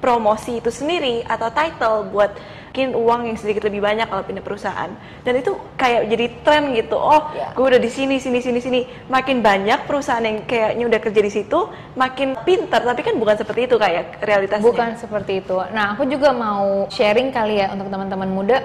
promosi 0.00 0.60
itu 0.60 0.68
sendiri 0.72 1.24
atau 1.24 1.48
title 1.52 2.08
buat 2.12 2.32
mungkin 2.76 2.92
uang 2.92 3.20
yang 3.32 3.38
sedikit 3.40 3.64
lebih 3.72 3.80
banyak 3.80 4.04
kalau 4.04 4.20
pindah 4.20 4.44
perusahaan 4.44 4.92
dan 5.24 5.32
itu 5.40 5.56
kayak 5.80 6.12
jadi 6.12 6.26
tren 6.44 6.76
gitu 6.76 7.00
oh 7.00 7.32
Yeah. 7.32 7.52
gue 7.56 7.64
udah 7.68 7.80
di 7.80 7.88
sini 7.88 8.20
sini 8.20 8.44
sini 8.44 8.60
sini 8.60 8.80
makin 9.08 9.40
banyak 9.40 9.88
perusahaan 9.88 10.20
yang 10.20 10.44
kayaknya 10.44 10.84
udah 10.88 11.00
kerja 11.00 11.20
di 11.24 11.32
situ 11.32 11.58
makin 11.96 12.36
pintar 12.44 12.84
tapi 12.84 13.00
kan 13.00 13.16
bukan 13.16 13.40
seperti 13.40 13.64
itu 13.64 13.76
kayak 13.80 14.20
realitasnya 14.20 14.68
Bukan 14.68 14.90
seperti 15.00 15.40
itu. 15.40 15.56
Nah, 15.72 15.96
aku 15.96 16.04
juga 16.08 16.32
mau 16.32 16.84
sharing 16.92 17.32
kali 17.32 17.60
ya 17.60 17.72
untuk 17.72 17.88
teman-teman 17.88 18.28
muda. 18.28 18.60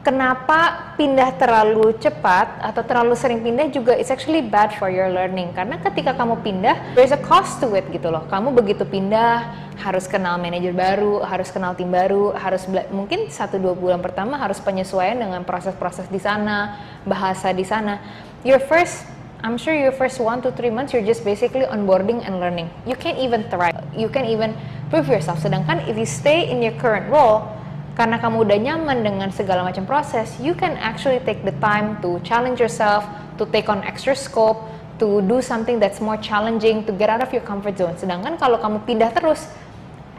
Kenapa 0.00 0.96
pindah 0.96 1.36
terlalu 1.36 1.92
cepat 2.00 2.56
atau 2.64 2.80
terlalu 2.80 3.12
sering 3.12 3.44
pindah 3.44 3.68
juga 3.68 3.92
it's 3.92 4.08
actually 4.08 4.40
bad 4.40 4.72
for 4.80 4.88
your 4.88 5.12
learning. 5.12 5.52
Karena 5.52 5.76
ketika 5.76 6.16
kamu 6.16 6.40
pindah, 6.40 6.96
there's 6.96 7.12
a 7.12 7.20
cost 7.20 7.60
to 7.60 7.68
it 7.76 7.84
gitu 7.92 8.08
loh. 8.08 8.24
Kamu 8.32 8.56
begitu 8.56 8.88
pindah, 8.88 9.44
harus 9.76 10.08
kenal 10.08 10.40
manajer 10.40 10.72
baru, 10.72 11.20
harus 11.20 11.52
kenal 11.52 11.76
tim 11.76 11.92
baru, 11.92 12.32
harus 12.32 12.64
mungkin 12.88 13.28
satu 13.28 13.60
dua 13.60 13.76
bulan 13.76 14.00
pertama 14.00 14.40
harus 14.40 14.56
penyesuaian 14.64 15.20
dengan 15.20 15.44
proses-proses 15.44 16.08
di 16.08 16.16
sana, 16.16 16.80
bahasa 17.04 17.52
di 17.52 17.68
sana. 17.68 18.00
Your 18.40 18.60
first 18.64 19.04
I'm 19.44 19.60
sure 19.60 19.76
your 19.76 19.92
first 19.92 20.16
one 20.16 20.40
to 20.44 20.52
three 20.52 20.72
months 20.72 20.96
you're 20.96 21.04
just 21.04 21.28
basically 21.28 21.68
onboarding 21.68 22.24
and 22.24 22.40
learning. 22.40 22.72
You 22.88 22.96
can't 22.96 23.20
even 23.20 23.44
thrive. 23.52 23.76
You 23.92 24.08
can't 24.08 24.32
even 24.32 24.56
prove 24.88 25.12
yourself. 25.12 25.44
Sedangkan 25.44 25.84
if 25.84 26.00
you 26.00 26.08
stay 26.08 26.48
in 26.48 26.64
your 26.64 26.72
current 26.80 27.12
role, 27.12 27.59
karena 27.98 28.16
kamu 28.22 28.46
udah 28.46 28.58
nyaman 28.58 29.02
dengan 29.02 29.28
segala 29.34 29.66
macam 29.66 29.84
proses, 29.84 30.38
you 30.38 30.54
can 30.54 30.78
actually 30.78 31.18
take 31.26 31.42
the 31.42 31.54
time 31.58 31.98
to 32.00 32.22
challenge 32.22 32.62
yourself, 32.62 33.02
to 33.36 33.44
take 33.50 33.66
on 33.66 33.82
extra 33.82 34.14
scope, 34.14 34.70
to 35.00 35.24
do 35.26 35.40
something 35.40 35.80
that's 35.80 35.98
more 35.98 36.20
challenging, 36.20 36.84
to 36.86 36.92
get 36.94 37.08
out 37.08 37.24
of 37.24 37.32
your 37.32 37.42
comfort 37.42 37.74
zone. 37.74 37.96
Sedangkan 37.96 38.36
kalau 38.36 38.60
kamu 38.60 38.84
pindah 38.84 39.10
terus, 39.16 39.48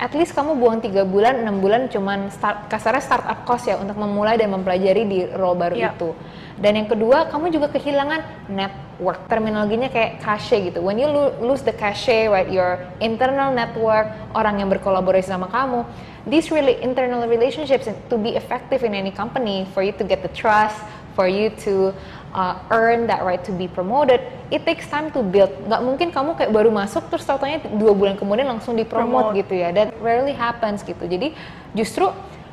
at 0.02 0.18
least 0.18 0.34
kamu 0.34 0.58
buang 0.58 0.82
tiga 0.82 1.06
bulan, 1.06 1.46
enam 1.46 1.62
bulan 1.62 1.86
cuman 1.86 2.34
start, 2.34 2.66
kasarnya 2.74 3.06
startup 3.06 3.46
cost 3.46 3.70
ya 3.70 3.78
untuk 3.78 3.94
memulai 4.02 4.34
dan 4.34 4.50
mempelajari 4.50 5.06
di 5.06 5.20
role 5.38 5.54
baru 5.54 5.78
Yap. 5.78 5.94
itu. 5.94 6.10
Dan 6.58 6.74
yang 6.74 6.90
kedua, 6.90 7.30
kamu 7.30 7.54
juga 7.54 7.70
kehilangan 7.70 8.50
network. 8.50 9.30
Terminologinya 9.30 9.94
kayak 9.94 10.18
cachet 10.26 10.74
gitu. 10.74 10.82
When 10.82 10.98
you 10.98 11.06
lo- 11.06 11.38
lose 11.38 11.62
the 11.62 11.74
cachet, 11.74 12.34
right, 12.34 12.50
your 12.50 12.82
internal 12.98 13.54
network, 13.54 14.10
orang 14.34 14.58
yang 14.58 14.74
berkolaborasi 14.74 15.30
sama 15.30 15.46
kamu, 15.54 15.86
these 16.26 16.50
really 16.50 16.82
internal 16.82 17.30
relationships 17.30 17.86
to 17.86 18.16
be 18.18 18.34
effective 18.34 18.82
in 18.82 18.98
any 18.98 19.14
company, 19.14 19.70
for 19.70 19.86
you 19.86 19.94
to 19.94 20.06
get 20.06 20.26
the 20.26 20.34
trust, 20.34 20.82
for 21.14 21.30
you 21.30 21.54
to 21.62 21.94
uh, 22.34 22.56
earn 22.72 23.08
that 23.08 23.22
right 23.22 23.42
to 23.44 23.52
be 23.52 23.68
promoted, 23.68 24.20
it 24.50 24.64
takes 24.64 24.88
time 24.88 25.12
to 25.12 25.22
build. 25.22 25.52
Nggak 25.68 25.82
mungkin 25.84 26.08
kamu 26.10 26.36
kayak 26.36 26.52
baru 26.52 26.70
masuk 26.70 27.08
terus 27.08 27.24
tau-taunya 27.24 27.60
dua 27.76 27.94
bulan 27.94 28.16
kemudian 28.16 28.48
langsung 28.48 28.76
dipromote 28.76 29.32
Promote. 29.32 29.40
gitu 29.46 29.54
ya. 29.56 29.70
That 29.72 29.96
rarely 30.00 30.34
happens 30.34 30.82
gitu. 30.82 31.04
Jadi 31.04 31.36
justru 31.72 32.10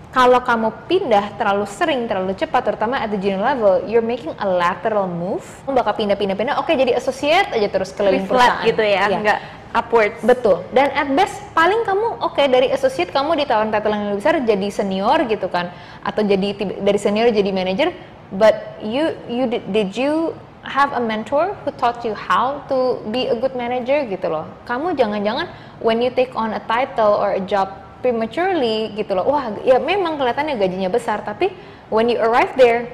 kalau 0.09 0.41
kamu 0.41 0.73
pindah 0.89 1.37
terlalu 1.37 1.69
sering, 1.69 2.09
terlalu 2.09 2.33
cepat, 2.33 2.65
terutama 2.65 2.97
at 2.97 3.13
the 3.13 3.21
junior 3.21 3.45
level, 3.45 3.85
you're 3.85 4.01
making 4.01 4.33
a 4.41 4.49
lateral 4.49 5.05
move. 5.05 5.45
Kamu 5.69 5.77
bakal 5.77 6.01
pindah-pindah-pindah, 6.01 6.57
oke 6.57 6.73
jadi 6.73 6.97
associate 6.97 7.53
aja 7.53 7.69
terus 7.69 7.93
keliling 7.93 8.25
flat 8.25 8.65
perusahaan. 8.65 8.69
gitu 8.73 8.83
ya, 8.89 9.05
Iya. 9.05 9.19
nggak 9.21 9.41
upwards 9.69 10.17
Betul. 10.25 10.65
Dan 10.73 10.89
at 10.97 11.13
best 11.13 11.37
paling 11.53 11.85
kamu 11.85 12.25
oke 12.25 12.41
dari 12.41 12.73
associate 12.73 13.13
kamu 13.13 13.37
ditawarin 13.37 13.69
title 13.69 13.93
yang 13.93 14.05
lebih 14.09 14.19
besar 14.25 14.35
jadi 14.41 14.69
senior 14.73 15.19
gitu 15.29 15.45
kan 15.53 15.77
atau 16.01 16.25
jadi 16.25 16.49
dari 16.81 16.97
senior 16.99 17.29
jadi 17.29 17.53
manager. 17.53 17.93
But 18.29 18.77
you 18.85 19.17
you 19.25 19.49
did, 19.49 19.73
did 19.73 19.97
you 19.97 20.37
have 20.69 20.93
a 20.93 21.01
mentor 21.01 21.57
who 21.65 21.71
taught 21.73 22.05
you 22.05 22.13
how 22.13 22.61
to 22.69 23.01
be 23.09 23.33
a 23.33 23.37
good 23.37 23.57
manager 23.57 24.05
gitu 24.05 24.29
loh. 24.29 24.45
Kamu 24.69 24.93
jangan-jangan 24.95 25.49
when 25.81 26.05
you 26.05 26.13
take 26.13 26.37
on 26.37 26.53
a 26.53 26.63
title 26.69 27.17
or 27.17 27.41
a 27.41 27.43
job 27.43 27.73
prematurely 28.05 28.93
gitu 28.95 29.17
loh. 29.17 29.25
Wah, 29.27 29.49
ya 29.65 29.81
memang 29.81 30.21
kelihatannya 30.21 30.61
gajinya 30.61 30.91
besar 30.93 31.25
tapi 31.25 31.51
when 31.89 32.13
you 32.13 32.21
arrive 32.21 32.53
there 32.61 32.93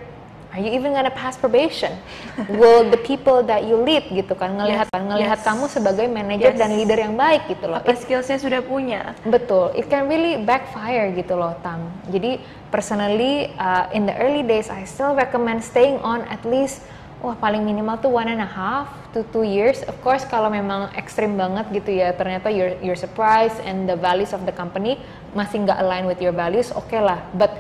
Are 0.55 0.63
you 0.63 0.71
even 0.71 0.95
gonna 0.95 1.11
pass 1.11 1.35
probation? 1.35 1.99
Will 2.47 2.87
the 2.87 3.01
people 3.03 3.43
that 3.43 3.67
you 3.67 3.75
lead 3.75 4.07
gitu 4.07 4.39
kan 4.39 4.55
ngelihat 4.55 4.87
Yes, 4.87 5.03
ngelihat 5.03 5.39
yes. 5.43 5.47
kamu 5.51 5.65
sebagai 5.67 6.07
manajer 6.07 6.55
Yes. 6.55 6.61
dan 6.63 6.71
leader 6.79 6.95
yang 6.95 7.19
baik 7.19 7.51
gitu 7.51 7.67
loh. 7.67 7.83
apa 7.83 7.91
skillsnya 7.99 8.39
sudah 8.39 8.63
punya 8.63 9.19
betul, 9.27 9.75
it 9.75 9.91
can 9.91 10.07
really 10.07 10.39
backfire 10.39 11.11
gitu 11.11 11.35
loh 11.35 11.59
Tam. 11.59 11.91
Jadi 12.07 12.39
personally 12.71 13.51
uh, 13.59 13.91
in 13.91 14.07
the 14.07 14.15
early 14.15 14.47
days 14.47 14.71
I 14.71 14.87
still 14.87 15.19
recommend 15.19 15.67
staying 15.67 15.99
on 16.07 16.23
at 16.31 16.47
least 16.47 16.87
wah 17.19 17.35
paling 17.35 17.67
minimal 17.67 17.99
tuh 17.99 18.15
one 18.15 18.31
and 18.31 18.39
a 18.39 18.47
half 18.47 18.87
to 19.11 19.27
two 19.35 19.43
years. 19.43 19.83
Of 19.91 19.99
course 20.07 20.23
kalau 20.23 20.55
memang 20.55 20.95
ekstrim 20.95 21.35
banget 21.35 21.67
gitu 21.75 21.99
ya 21.99 22.15
ternyata 22.15 22.47
you're 22.55 22.79
you're 22.79 22.99
surprised 22.99 23.59
and 23.67 23.91
the 23.91 23.99
values 23.99 24.31
of 24.31 24.47
the 24.47 24.55
company 24.55 25.03
masih 25.35 25.67
nggak 25.67 25.83
align 25.83 26.07
with 26.07 26.23
your 26.23 26.31
values, 26.37 26.71
oke 26.71 26.95
lah. 26.95 27.19
But 27.35 27.51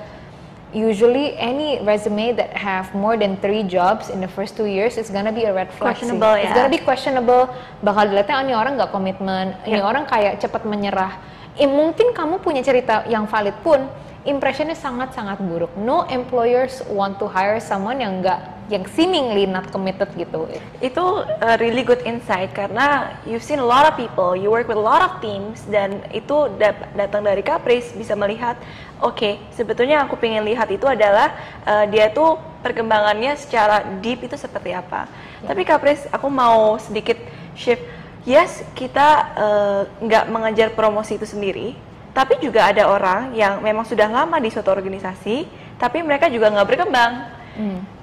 usually 0.74 1.38
any 1.38 1.78
resume 1.86 2.34
that 2.34 2.50
have 2.52 2.90
more 2.92 3.16
than 3.16 3.38
three 3.38 3.62
jobs 3.62 4.10
in 4.10 4.20
the 4.20 4.28
first 4.28 4.58
two 4.58 4.66
years 4.66 4.98
is 4.98 5.08
gonna 5.08 5.32
be 5.32 5.46
a 5.46 5.54
red 5.54 5.70
flag 5.72 5.94
sih. 5.96 6.04
Questionable 6.10 6.34
It's 6.36 6.50
ya. 6.50 6.54
gonna 6.58 6.74
be 6.74 6.82
questionable. 6.82 7.42
Bakal 7.80 8.10
dilihatnya 8.10 8.36
oh, 8.36 8.44
ini 8.44 8.52
orang 8.58 8.72
nggak 8.76 8.90
komitmen, 8.90 9.54
ini 9.64 9.78
Ya. 9.78 9.86
orang 9.86 10.04
kayak 10.04 10.42
cepat 10.42 10.66
menyerah. 10.66 11.14
Eh, 11.54 11.70
mungkin 11.70 12.10
kamu 12.10 12.42
punya 12.42 12.66
cerita 12.66 13.06
yang 13.06 13.30
valid 13.30 13.54
pun, 13.62 13.86
impressionnya 14.24 14.76
sangat-sangat 14.76 15.40
buruk. 15.44 15.72
No 15.76 16.08
employers 16.08 16.80
want 16.88 17.20
to 17.20 17.28
hire 17.28 17.60
someone 17.60 18.00
yang 18.00 18.24
nggak 18.24 18.54
yang 18.72 18.88
seemingly 18.96 19.44
not 19.44 19.68
committed 19.68 20.08
gitu. 20.16 20.48
itu 20.80 21.04
a 21.44 21.60
really 21.60 21.84
good 21.84 22.00
insight 22.08 22.48
karena 22.56 23.12
you've 23.28 23.44
seen 23.44 23.60
a 23.60 23.64
lot 23.64 23.84
of 23.84 23.92
people, 23.92 24.32
you 24.32 24.48
work 24.48 24.64
with 24.64 24.80
a 24.80 24.80
lot 24.80 25.04
of 25.04 25.20
teams 25.20 25.60
dan 25.68 26.00
itu 26.16 26.48
datang 26.96 27.28
dari 27.28 27.44
Caprice 27.44 27.92
bisa 27.92 28.16
melihat, 28.16 28.56
oke 29.04 29.36
sebetulnya 29.52 30.08
aku 30.08 30.16
pengen 30.16 30.48
lihat 30.48 30.72
itu 30.72 30.88
adalah 30.88 31.36
uh, 31.68 31.84
dia 31.92 32.08
tuh 32.08 32.40
perkembangannya 32.64 33.36
secara 33.36 33.84
deep 34.00 34.24
itu 34.24 34.36
seperti 34.40 34.72
apa. 34.72 35.12
Tapi 35.44 35.60
Caprice 35.68 36.08
aku 36.08 36.32
mau 36.32 36.80
sedikit 36.80 37.20
shift, 37.52 37.84
yes 38.24 38.64
kita 38.72 39.08
uh, 39.36 39.80
nggak 40.00 40.24
mengejar 40.32 40.68
promosi 40.72 41.20
itu 41.20 41.28
sendiri, 41.28 41.76
tapi 42.14 42.38
juga 42.38 42.70
ada 42.70 42.86
orang 42.86 43.34
yang 43.34 43.58
memang 43.58 43.82
sudah 43.82 44.06
lama 44.06 44.38
di 44.38 44.48
suatu 44.48 44.70
organisasi, 44.70 45.50
tapi 45.76 46.00
mereka 46.00 46.30
juga 46.30 46.48
nggak 46.54 46.68
berkembang. 46.70 47.12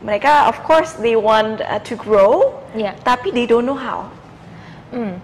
Mereka 0.04 0.48
of 0.52 0.64
course 0.64 0.96
they 1.00 1.16
want 1.16 1.60
uh, 1.64 1.80
to 1.84 1.96
grow, 2.00 2.60
Iya. 2.72 2.96
tapi 3.04 3.32
they 3.32 3.44
don't 3.48 3.68
know 3.68 3.76
how. 3.76 4.08
Hmm. 4.92 5.20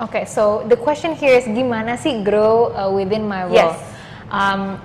Oke, 0.00 0.24
so 0.24 0.64
the 0.64 0.76
question 0.76 1.12
here 1.12 1.36
is 1.36 1.44
gimana 1.44 2.00
sih 2.00 2.24
grow 2.24 2.72
uh, 2.72 2.88
within 2.88 3.28
my 3.28 3.44
role? 3.44 3.52
Yes. 3.52 3.76
Um, 4.32 4.80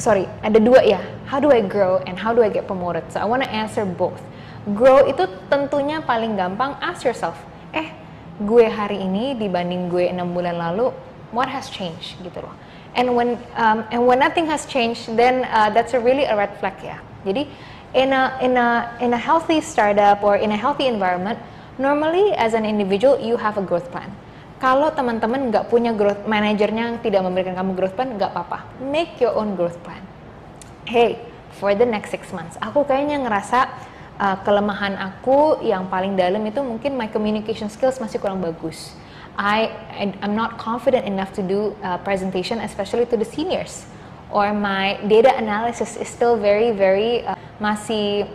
sorry, 0.00 0.24
ada 0.40 0.56
dua 0.56 0.80
ya. 0.80 1.00
How 1.28 1.40
do 1.40 1.52
I 1.52 1.60
grow 1.60 2.00
and 2.08 2.16
how 2.16 2.32
do 2.32 2.40
I 2.40 2.48
get 2.48 2.64
promoted? 2.64 3.04
So 3.12 3.20
I 3.20 3.28
want 3.28 3.44
to 3.44 3.50
answer 3.52 3.84
both. 3.84 4.20
Grow 4.72 5.04
itu 5.04 5.28
tentunya 5.52 6.00
paling 6.00 6.40
gampang. 6.40 6.76
Ask 6.80 7.04
yourself, 7.04 7.36
eh, 7.76 7.92
gue 8.40 8.64
hari 8.64 9.04
ini 9.04 9.36
dibanding 9.36 9.92
gue 9.92 10.08
enam 10.08 10.32
bulan 10.32 10.56
lalu, 10.56 10.88
what 11.32 11.48
has 11.48 11.72
changed 11.72 12.20
gitu 12.20 12.44
loh. 12.44 12.54
And 12.92 13.16
when 13.16 13.40
um, 13.56 13.88
and 13.88 14.04
when 14.04 14.20
nothing 14.20 14.46
has 14.52 14.68
changed, 14.68 15.16
then 15.16 15.48
uh, 15.48 15.72
that's 15.72 15.96
a 15.96 16.00
really 16.00 16.28
a 16.28 16.36
red 16.36 16.52
flag 16.60 16.76
ya. 16.84 17.00
Jadi 17.24 17.48
in 17.96 18.12
a 18.12 18.36
in 18.44 18.54
a 18.60 18.92
in 19.00 19.10
a 19.16 19.20
healthy 19.20 19.64
startup 19.64 20.20
or 20.20 20.36
in 20.36 20.52
a 20.52 20.58
healthy 20.60 20.86
environment, 20.86 21.40
normally 21.80 22.36
as 22.36 22.52
an 22.52 22.68
individual 22.68 23.16
you 23.16 23.40
have 23.40 23.56
a 23.56 23.64
growth 23.64 23.88
plan. 23.88 24.12
Kalau 24.62 24.94
teman-teman 24.94 25.50
nggak 25.50 25.72
punya 25.72 25.90
growth 25.90 26.22
manajernya 26.22 26.94
yang 26.94 26.98
tidak 27.02 27.26
memberikan 27.26 27.58
kamu 27.58 27.74
growth 27.74 27.96
plan, 27.98 28.14
nggak 28.14 28.30
apa-apa. 28.30 28.62
Make 28.78 29.18
your 29.18 29.34
own 29.34 29.58
growth 29.58 29.80
plan. 29.82 30.04
Hey, 30.86 31.18
for 31.58 31.74
the 31.74 31.88
next 31.88 32.14
six 32.14 32.30
months, 32.30 32.54
aku 32.62 32.86
kayaknya 32.86 33.18
ngerasa 33.26 33.66
uh, 34.22 34.36
kelemahan 34.46 34.94
aku 35.00 35.58
yang 35.66 35.90
paling 35.90 36.14
dalam 36.14 36.44
itu 36.46 36.62
mungkin 36.62 36.94
my 36.94 37.10
communication 37.10 37.66
skills 37.66 37.98
masih 37.98 38.22
kurang 38.22 38.38
bagus. 38.38 38.94
I, 39.38 39.72
I'm 40.20 40.36
not 40.36 40.58
confident 40.58 41.06
enough 41.06 41.32
to 41.34 41.42
do 41.42 41.76
uh, 41.82 41.98
presentation, 41.98 42.60
especially 42.60 43.06
to 43.06 43.16
the 43.16 43.24
seniors. 43.24 43.86
Or 44.30 44.52
my 44.52 45.00
data 45.08 45.36
analysis 45.36 45.96
is 45.96 46.08
still 46.08 46.36
very 46.40 46.72
very 46.72 47.24
uh, 47.28 47.36
masih 47.60 48.28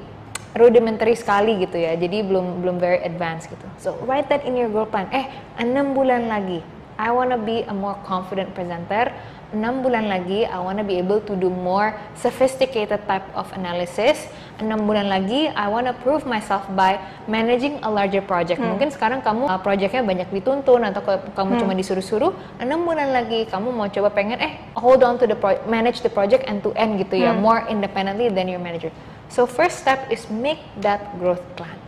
rudimentary 0.57 1.13
sekali 1.17 1.61
gitu 1.65 1.77
ya. 1.77 1.97
Jadi 1.97 2.25
belum 2.25 2.61
belum 2.61 2.77
very 2.77 3.01
advanced 3.05 3.49
gitu. 3.49 3.65
So 3.81 3.97
write 4.05 4.29
that 4.29 4.45
in 4.45 4.57
your 4.57 4.69
goal 4.69 4.85
plan. 4.85 5.09
Eh, 5.13 5.25
enam 5.57 5.97
bulan 5.97 6.29
lagi, 6.29 6.61
I 6.97 7.13
wanna 7.13 7.37
be 7.37 7.65
a 7.65 7.73
more 7.73 7.97
confident 8.05 8.53
presenter. 8.57 9.13
Enam 9.47 9.79
bulan 9.79 10.11
lagi, 10.11 10.43
I 10.43 10.59
wanna 10.59 10.83
be 10.83 10.99
able 10.99 11.23
to 11.23 11.31
do 11.31 11.47
more 11.47 11.95
sophisticated 12.19 12.99
type 13.07 13.23
of 13.31 13.47
analysis. 13.55 14.27
Enam 14.59 14.83
bulan 14.83 15.07
lagi, 15.07 15.47
I 15.55 15.71
wanna 15.71 15.95
prove 15.95 16.27
myself 16.27 16.67
by 16.75 16.99
managing 17.31 17.79
a 17.79 17.87
larger 17.87 18.19
project. 18.19 18.59
Mungkin 18.59 18.91
sekarang 18.91 19.23
kamu 19.23 19.47
uh, 19.47 19.55
projectnya 19.55 20.03
banyak 20.03 20.27
dituntun 20.35 20.83
atau 20.83 20.99
ke- 20.99 21.31
kamu 21.31 21.63
cuma 21.63 21.71
disuruh-suruh. 21.71 22.35
Enam 22.59 22.83
bulan 22.83 23.15
lagi, 23.15 23.47
kamu 23.47 23.71
mau 23.71 23.87
coba 23.87 24.11
pengen 24.11 24.35
eh 24.43 24.59
hold 24.75 24.99
on 24.99 25.15
to 25.15 25.23
the 25.23 25.37
pro- 25.39 25.63
manage 25.63 26.03
the 26.03 26.11
project 26.11 26.43
end 26.43 26.59
to 26.59 26.75
end 26.75 26.99
gitu 26.99 27.15
ya, 27.15 27.31
more 27.31 27.63
independently 27.71 28.27
than 28.27 28.51
your 28.51 28.59
manager. 28.59 28.91
So 29.31 29.47
first 29.47 29.79
step 29.79 30.11
is 30.11 30.27
make 30.27 30.59
that 30.83 31.15
growth 31.15 31.43
plan 31.55 31.79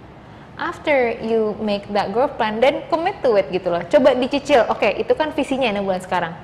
after 0.56 1.16
you 1.24 1.56
make 1.60 1.88
that 1.92 2.12
growth 2.12 2.36
plan 2.36 2.60
then 2.60 2.84
commit 2.88 3.16
to 3.24 3.32
it 3.40 3.48
gitu 3.48 3.72
loh 3.72 3.80
coba 3.88 4.12
dicicil 4.12 4.68
oke 4.68 4.92
itu 4.92 5.16
kan 5.16 5.32
visinya 5.32 5.72
enam 5.72 5.88
bulan 5.88 6.04
sekarang 6.04 6.36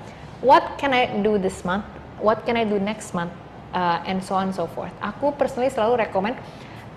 what 0.46 0.78
can 0.78 0.94
I 0.94 1.10
do 1.26 1.42
this 1.42 1.66
month? 1.66 1.86
What 2.22 2.46
can 2.46 2.56
I 2.56 2.64
do 2.64 2.78
next 2.78 3.18
month? 3.18 3.34
Uh, 3.74 4.00
and 4.06 4.24
so 4.24 4.36
on 4.38 4.54
and 4.54 4.56
so 4.56 4.70
forth. 4.70 4.94
Aku 5.04 5.34
personally 5.36 5.68
selalu 5.74 6.08
rekomend 6.08 6.38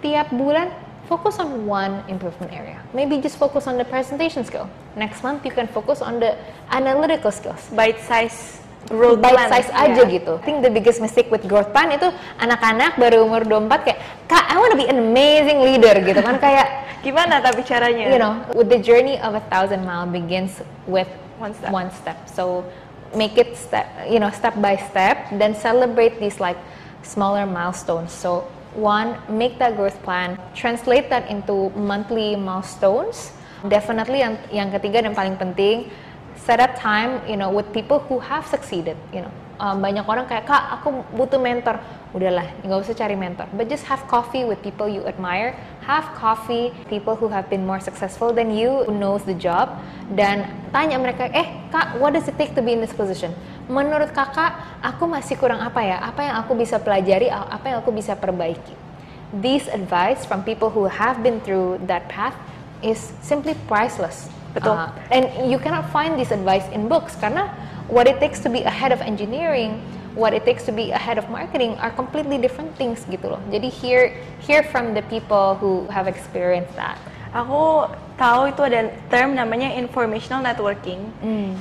tiap 0.05 0.31
bulan 0.31 0.71
focus 1.11 1.41
on 1.43 1.67
one 1.67 2.05
improvement 2.07 2.55
area. 2.55 2.79
Maybe 2.95 3.19
just 3.19 3.41
focus 3.41 3.67
on 3.67 3.81
the 3.81 3.89
presentation 3.89 4.45
skill. 4.45 4.71
Next 4.95 5.25
month 5.27 5.43
you 5.43 5.51
can 5.51 5.67
focus 5.67 6.05
on 6.05 6.21
the 6.23 6.39
analytical 6.71 7.33
skills. 7.35 7.59
Bite 7.75 7.99
size 7.99 8.63
growth 8.87 9.19
bite 9.19 9.35
plan. 9.35 9.51
size 9.51 9.71
aja 9.75 10.07
gitu. 10.07 10.39
I 10.39 10.45
think 10.47 10.63
the 10.63 10.71
biggest 10.71 11.03
mistake 11.03 11.33
with 11.35 11.43
growth 11.51 11.75
plan 11.75 11.91
itu 11.91 12.07
anak-anak 12.39 12.95
baru 12.95 13.27
umur 13.27 13.43
24 13.43 13.83
kayak, 13.83 13.99
"Kak, 14.31 14.45
I 14.47 14.55
want 14.61 14.71
to 14.71 14.79
be 14.79 14.87
an 14.87 15.03
amazing 15.03 15.65
leader." 15.65 15.99
gitu 15.99 16.21
kan 16.23 16.39
kayak 16.39 16.87
Gimana 17.03 17.43
tapi 17.43 17.67
caranya? 17.67 18.07
you 18.11 18.23
know, 18.23 18.39
with 18.55 18.71
the 18.71 18.79
journey 18.79 19.19
of 19.19 19.35
a 19.35 19.43
thousand 19.51 19.83
mile 19.83 20.07
begins 20.07 20.63
with 20.87 21.11
One 21.39 21.55
step. 21.55 21.71
One 21.71 21.91
step. 21.95 22.19
So 22.27 22.67
make 23.15 23.39
it 23.39 23.57
step, 23.57 23.87
you 24.09 24.21
know, 24.21 24.31
step 24.31 24.61
by 24.61 24.77
step. 24.77 25.29
Then 25.33 25.55
celebrate 25.55 26.21
these 26.21 26.41
like 26.41 26.59
smaller 27.03 27.47
milestones. 27.47 28.13
So 28.13 28.45
one, 28.75 29.17
make 29.29 29.59
that 29.59 29.77
growth 29.77 30.01
plan. 30.03 30.39
Translate 30.55 31.09
that 31.11 31.29
into 31.31 31.71
monthly 31.77 32.37
milestones. 32.37 33.33
Definitely 33.67 34.21
yang 34.23 34.39
yang 34.53 34.69
ketiga 34.71 35.03
dan 35.03 35.15
paling 35.19 35.35
penting, 35.35 35.91
set 36.39 36.63
up 36.63 36.79
time, 36.79 37.19
you 37.27 37.35
know, 37.35 37.51
with 37.51 37.67
people 37.75 37.99
who 38.07 38.23
have 38.23 38.47
succeeded. 38.47 38.95
You 39.11 39.27
know, 39.27 39.33
um, 39.59 39.83
banyak 39.83 40.07
orang 40.07 40.31
kayak 40.31 40.47
kak, 40.47 40.79
aku 40.79 41.03
butuh 41.19 41.43
mentor. 41.43 41.83
Udahlah, 42.17 42.49
nggak 42.65 42.79
usah 42.89 42.97
cari 42.97 43.13
mentor. 43.13 43.45
But 43.53 43.69
just 43.69 43.85
have 43.85 44.01
coffee 44.09 44.49
with 44.49 44.65
people 44.65 44.89
you 44.89 45.05
admire. 45.05 45.53
Have 45.85 46.09
coffee 46.17 46.73
people 46.89 47.13
who 47.13 47.29
have 47.29 47.53
been 47.53 47.69
more 47.69 47.81
successful 47.85 48.33
than 48.33 48.49
you, 48.49 48.89
who 48.89 48.97
knows 48.97 49.29
the 49.29 49.37
job, 49.37 49.77
dan 50.17 50.49
tanya 50.73 50.97
mereka, 50.97 51.29
eh 51.37 51.69
kak, 51.69 52.01
what 52.01 52.17
does 52.17 52.25
it 52.25 52.41
take 52.41 52.57
to 52.57 52.65
be 52.65 52.73
in 52.73 52.81
this 52.81 52.97
position? 52.97 53.37
Menurut 53.69 54.17
kakak, 54.17 54.57
aku 54.81 55.05
masih 55.05 55.37
kurang 55.37 55.61
apa 55.61 55.85
ya? 55.85 56.01
Apa 56.01 56.25
yang 56.25 56.35
aku 56.41 56.57
bisa 56.57 56.81
pelajari? 56.81 57.29
Apa 57.29 57.77
yang 57.77 57.79
aku 57.85 57.93
bisa 57.93 58.17
perbaiki? 58.17 58.73
These 59.45 59.69
advice 59.69 60.25
from 60.25 60.41
people 60.49 60.73
who 60.73 60.89
have 60.89 61.21
been 61.21 61.45
through 61.45 61.85
that 61.85 62.09
path 62.09 62.33
is 62.81 63.13
simply 63.21 63.53
priceless. 63.69 64.33
Betul. 64.57 64.73
Uh, 64.73 64.89
and 65.13 65.29
you 65.53 65.61
cannot 65.61 65.85
find 65.93 66.17
this 66.17 66.33
advice 66.33 66.65
in 66.73 66.89
books 66.89 67.13
karena 67.21 67.53
what 67.93 68.09
it 68.09 68.17
takes 68.17 68.41
to 68.41 68.49
be 68.49 68.65
ahead 68.65 68.97
of 68.97 69.05
engineering, 69.05 69.85
what 70.19 70.35
it 70.35 70.43
takes 70.43 70.67
to 70.67 70.75
be 70.75 70.91
ahead 70.91 71.17
of 71.17 71.31
marketing 71.31 71.79
are 71.79 71.95
completely 71.95 72.43
different 72.43 72.75
things 72.75 73.07
gitu 73.07 73.39
loh. 73.39 73.43
Jadi 73.55 73.71
hear 73.71 74.11
hear 74.43 74.67
from 74.67 74.93
the 74.99 75.05
people 75.07 75.55
who 75.63 75.87
have 75.95 76.11
experienced 76.11 76.75
that. 76.75 76.99
Aku 77.31 77.87
tahu 78.19 78.51
itu 78.51 78.61
ada 78.67 78.91
term 79.09 79.39
namanya 79.39 79.71
informational 79.79 80.43
networking. 80.43 81.07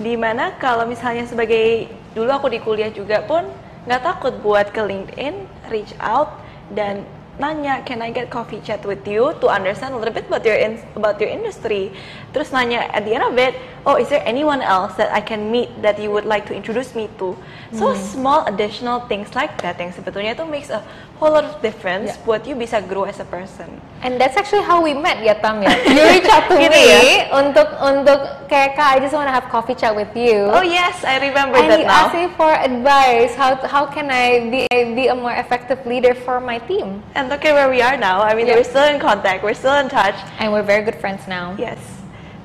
Di 0.02 0.18
mana 0.18 0.58
kalau 0.58 0.90
misalnya 0.90 1.30
sebagai 1.30 1.94
dulu 2.18 2.34
aku 2.34 2.50
di 2.50 2.58
kuliah 2.58 2.90
juga 2.90 3.22
pun 3.22 3.46
nggak 3.86 4.02
takut 4.02 4.34
buat 4.42 4.74
ke 4.74 4.82
LinkedIn, 4.82 5.48
reach 5.70 5.94
out 6.02 6.42
dan 6.74 7.06
nanya 7.38 7.86
can 7.86 8.02
I 8.02 8.10
get 8.10 8.34
coffee 8.34 8.58
chat 8.66 8.82
with 8.82 9.06
you 9.06 9.38
to 9.40 9.46
understand 9.46 9.94
a 9.94 9.98
little 10.02 10.12
bit 10.14 10.26
about 10.26 10.42
your 10.42 10.58
in, 10.58 10.82
about 10.98 11.22
your 11.22 11.30
industry. 11.30 11.94
Terus 12.34 12.50
nanya 12.50 12.90
at 12.90 13.06
the 13.06 13.14
end 13.14 13.24
of 13.24 13.38
it, 13.38 13.54
oh 13.88 13.96
is 13.96 14.12
there 14.12 14.22
anyone 14.28 14.60
else 14.60 14.94
that 15.00 15.08
I 15.16 15.24
can 15.24 15.48
meet 15.48 15.72
that 15.82 15.96
you 15.96 16.12
would 16.12 16.28
like 16.28 16.46
to 16.52 16.54
introduce 16.54 16.92
me 16.94 17.08
to? 17.24 17.32
So 17.72 17.96
mm. 17.96 17.98
small 17.98 18.44
additional 18.46 19.08
things 19.08 19.32
like 19.32 19.56
that 19.64 19.80
yang 19.80 19.96
sebetulnya 19.96 20.36
itu 20.36 20.44
makes 20.44 20.68
a 20.68 20.84
whole 21.18 21.32
lot 21.32 21.48
of 21.48 21.64
difference 21.64 22.14
Yeah. 22.14 22.24
buat 22.28 22.44
you 22.44 22.60
bisa 22.60 22.84
grow 22.84 23.08
as 23.08 23.24
a 23.24 23.28
person. 23.28 23.80
And 24.04 24.20
that's 24.22 24.36
actually 24.38 24.68
how 24.68 24.84
we 24.84 24.94
met 24.94 25.24
ya 25.24 25.40
Tam 25.40 25.64
ya. 25.64 25.72
You 25.88 26.04
reach 26.04 26.28
out 26.30 26.52
to 26.52 26.60
me 26.60 26.68
ya? 26.70 27.32
untuk 27.34 27.68
untuk 27.80 28.20
kayak 28.52 28.76
kak 28.76 28.88
I 28.94 28.98
just 29.02 29.16
wanna 29.16 29.32
have 29.34 29.48
coffee 29.50 29.74
chat 29.74 29.96
with 29.96 30.12
you. 30.14 30.52
Oh 30.52 30.62
yes, 30.62 31.02
I 31.08 31.18
remember 31.24 31.58
and 31.58 31.72
that 31.72 31.80
you 31.82 31.88
now. 31.88 32.12
asked 32.12 32.16
me 32.16 32.28
for 32.36 32.52
advice. 32.52 33.34
How 33.34 33.56
how 33.66 33.88
can 33.88 34.12
I 34.12 34.52
be 34.52 34.68
be 34.94 35.08
a 35.10 35.16
more 35.18 35.34
effective 35.34 35.82
leader 35.88 36.14
for 36.14 36.38
my 36.44 36.60
team? 36.68 37.02
And 37.16 37.32
look 37.32 37.48
at 37.48 37.56
where 37.56 37.72
we 37.72 37.80
are 37.82 37.96
now. 37.98 38.22
I 38.22 38.36
mean, 38.36 38.46
Yeah. 38.52 38.60
we're 38.60 38.68
still 38.68 38.86
in 38.86 39.00
contact. 39.02 39.42
We're 39.42 39.58
still 39.58 39.76
in 39.80 39.90
touch. 39.90 40.16
And 40.38 40.54
we're 40.54 40.64
very 40.68 40.86
good 40.86 41.00
friends 41.02 41.26
now. 41.26 41.58
Yes. 41.58 41.97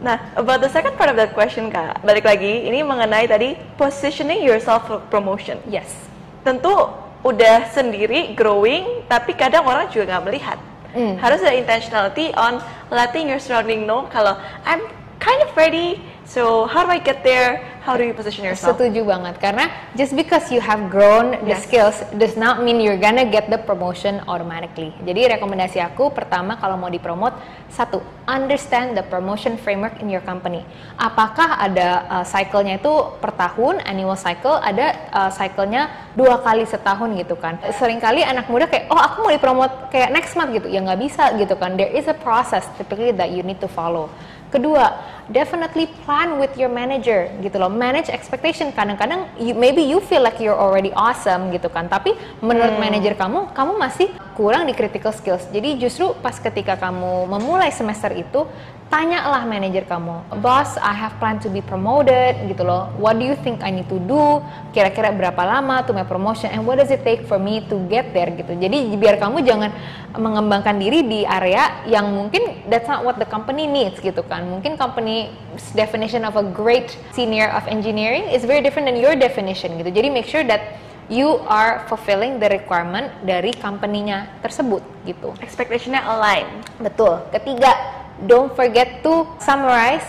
Nah, 0.02 0.18
about 0.34 0.58
the 0.58 0.66
second 0.66 0.98
part 0.98 1.14
of 1.14 1.16
that 1.16 1.30
question, 1.30 1.70
Kak. 1.70 2.02
Balik 2.02 2.26
lagi, 2.26 2.66
ini 2.66 2.82
mengenai 2.82 3.30
tadi 3.30 3.54
positioning 3.78 4.42
yourself 4.42 4.90
for 4.90 4.98
promotion. 5.14 5.62
Yes. 5.70 5.94
Tentu 6.42 6.90
udah 7.22 7.70
sendiri 7.70 8.34
growing, 8.34 9.06
tapi 9.06 9.38
kadang 9.38 9.62
orang 9.62 9.86
juga 9.94 10.10
nggak 10.10 10.24
melihat. 10.26 10.58
Mm. 10.90 11.22
Harus 11.22 11.38
ada 11.46 11.54
intentionality 11.54 12.34
on 12.34 12.58
letting 12.90 13.30
your 13.30 13.38
surrounding 13.38 13.86
know 13.86 14.10
kalau 14.10 14.34
I'm 14.66 14.82
kind 15.22 15.38
of 15.46 15.54
ready. 15.54 16.02
So 16.32 16.64
how 16.64 16.80
do 16.80 16.88
I 16.88 16.96
get 16.96 17.20
there? 17.20 17.60
How 17.84 18.00
do 18.00 18.08
you 18.08 18.16
position 18.16 18.48
yourself? 18.48 18.80
Setuju 18.80 19.04
banget 19.04 19.36
karena 19.36 19.68
just 19.92 20.16
because 20.16 20.48
you 20.48 20.64
have 20.64 20.88
grown 20.88 21.36
the 21.44 21.52
Yes. 21.52 21.68
skills 21.68 22.00
does 22.16 22.40
not 22.40 22.64
mean 22.64 22.80
you're 22.80 22.96
gonna 22.96 23.28
get 23.28 23.52
the 23.52 23.60
promotion 23.60 24.24
automatically. 24.24 24.96
Jadi 25.04 25.36
rekomendasi 25.36 25.84
aku 25.84 26.08
pertama 26.08 26.56
kalau 26.56 26.80
mau 26.80 26.88
dipromot 26.88 27.36
satu 27.68 28.00
understand 28.24 28.96
the 28.96 29.04
promotion 29.04 29.60
framework 29.60 30.00
in 30.00 30.08
your 30.08 30.24
company. 30.24 30.64
Apakah 30.96 31.60
ada 31.60 32.08
uh, 32.08 32.24
cycle-nya 32.24 32.80
itu 32.80 33.12
per 33.20 33.36
tahun 33.36 33.84
annual 33.84 34.16
cycle 34.16 34.56
ada 34.56 34.96
uh, 35.12 35.28
cycle-nya 35.28 35.92
dua 36.16 36.40
kali 36.40 36.64
setahun 36.64 37.12
gitu 37.12 37.36
kan. 37.36 37.60
Seringkali 37.76 38.24
anak 38.24 38.48
muda 38.48 38.72
kayak 38.72 38.88
oh 38.88 38.96
aku 38.96 39.28
mau 39.28 39.32
dipromot 39.36 39.92
kayak 39.92 40.08
next 40.08 40.32
month 40.32 40.56
gitu 40.56 40.72
ya 40.72 40.80
nggak 40.80 40.96
bisa 40.96 41.36
gitu 41.36 41.60
kan. 41.60 41.76
There 41.76 41.92
is 41.92 42.08
a 42.08 42.16
process 42.16 42.64
typically 42.80 43.12
that 43.20 43.28
you 43.28 43.44
need 43.44 43.60
to 43.60 43.68
follow. 43.68 44.08
Kedua, 44.52 45.00
definitely 45.32 45.88
plan 46.04 46.36
with 46.36 46.52
your 46.60 46.68
manager 46.68 47.24
gitu 47.40 47.56
loh. 47.56 47.72
Manage 47.72 48.12
expectation. 48.12 48.68
Kadang-kadang 48.68 49.24
you, 49.40 49.56
maybe 49.56 49.80
you 49.80 49.96
feel 50.04 50.20
like 50.20 50.36
you're 50.36 50.52
already 50.52 50.92
awesome 50.92 51.48
gitu 51.56 51.72
kan. 51.72 51.88
Tapi 51.88 52.12
menurut 52.44 52.76
manajer 52.76 53.16
kamu, 53.16 53.56
kamu 53.56 53.72
masih 53.80 54.12
kurang 54.36 54.68
di 54.68 54.76
critical 54.76 55.08
skills. 55.16 55.48
Jadi 55.48 55.80
justru 55.80 56.12
pas 56.20 56.36
ketika 56.36 56.76
kamu 56.76 57.32
memulai 57.32 57.72
semester 57.72 58.12
itu, 58.12 58.44
tanyalah 58.92 59.48
manajer 59.48 59.88
kamu, 59.88 60.20
boss, 60.44 60.76
I 60.76 60.92
have 60.92 61.16
plan 61.16 61.40
to 61.40 61.48
be 61.48 61.64
promoted 61.64 62.36
gitu 62.44 62.60
loh. 62.60 62.92
What 63.00 63.16
do 63.16 63.24
you 63.24 63.32
think 63.40 63.64
I 63.64 63.72
need 63.72 63.88
to 63.88 63.96
do? 63.96 64.44
Kira-kira 64.76 65.08
berapa 65.16 65.40
lama 65.40 65.80
to 65.88 65.96
my 65.96 66.04
promotion 66.04 66.52
and 66.52 66.68
what 66.68 66.76
does 66.76 66.92
it 66.92 67.00
take 67.00 67.24
for 67.24 67.40
me 67.40 67.64
to 67.72 67.80
get 67.88 68.12
there 68.12 68.28
gitu. 68.28 68.52
Jadi 68.52 68.92
biar 69.00 69.16
kamu 69.16 69.48
jangan 69.48 69.72
mengembangkan 70.12 70.76
diri 70.76 71.08
di 71.08 71.24
area 71.24 71.80
yang 71.88 72.12
mungkin 72.12 72.68
that's 72.68 72.84
not 72.84 73.00
what 73.00 73.16
the 73.16 73.24
company 73.24 73.64
needs 73.64 73.96
gitu 73.96 74.20
kan. 74.28 74.44
Mungkin 74.44 74.76
company 74.76 75.32
definition 75.72 76.28
of 76.28 76.36
a 76.36 76.44
great 76.44 77.00
senior 77.16 77.48
of 77.56 77.64
engineering 77.72 78.28
is 78.28 78.44
very 78.44 78.60
different 78.60 78.84
than 78.84 79.00
your 79.00 79.16
definition 79.16 79.80
gitu. 79.80 79.88
Jadi 79.88 80.12
make 80.12 80.28
sure 80.28 80.44
that 80.44 80.76
you 81.08 81.40
are 81.48 81.80
fulfilling 81.88 82.36
the 82.36 82.48
requirement 82.52 83.08
dari 83.24 83.56
company-nya 83.56 84.28
tersebut 84.44 84.84
gitu. 85.08 85.32
Expectationnya 85.40 86.04
align. 86.04 86.46
Betul. 86.80 87.20
Ketiga, 87.32 88.01
don't 88.26 88.54
forget 88.54 89.02
to 89.02 89.26
summarize, 89.42 90.06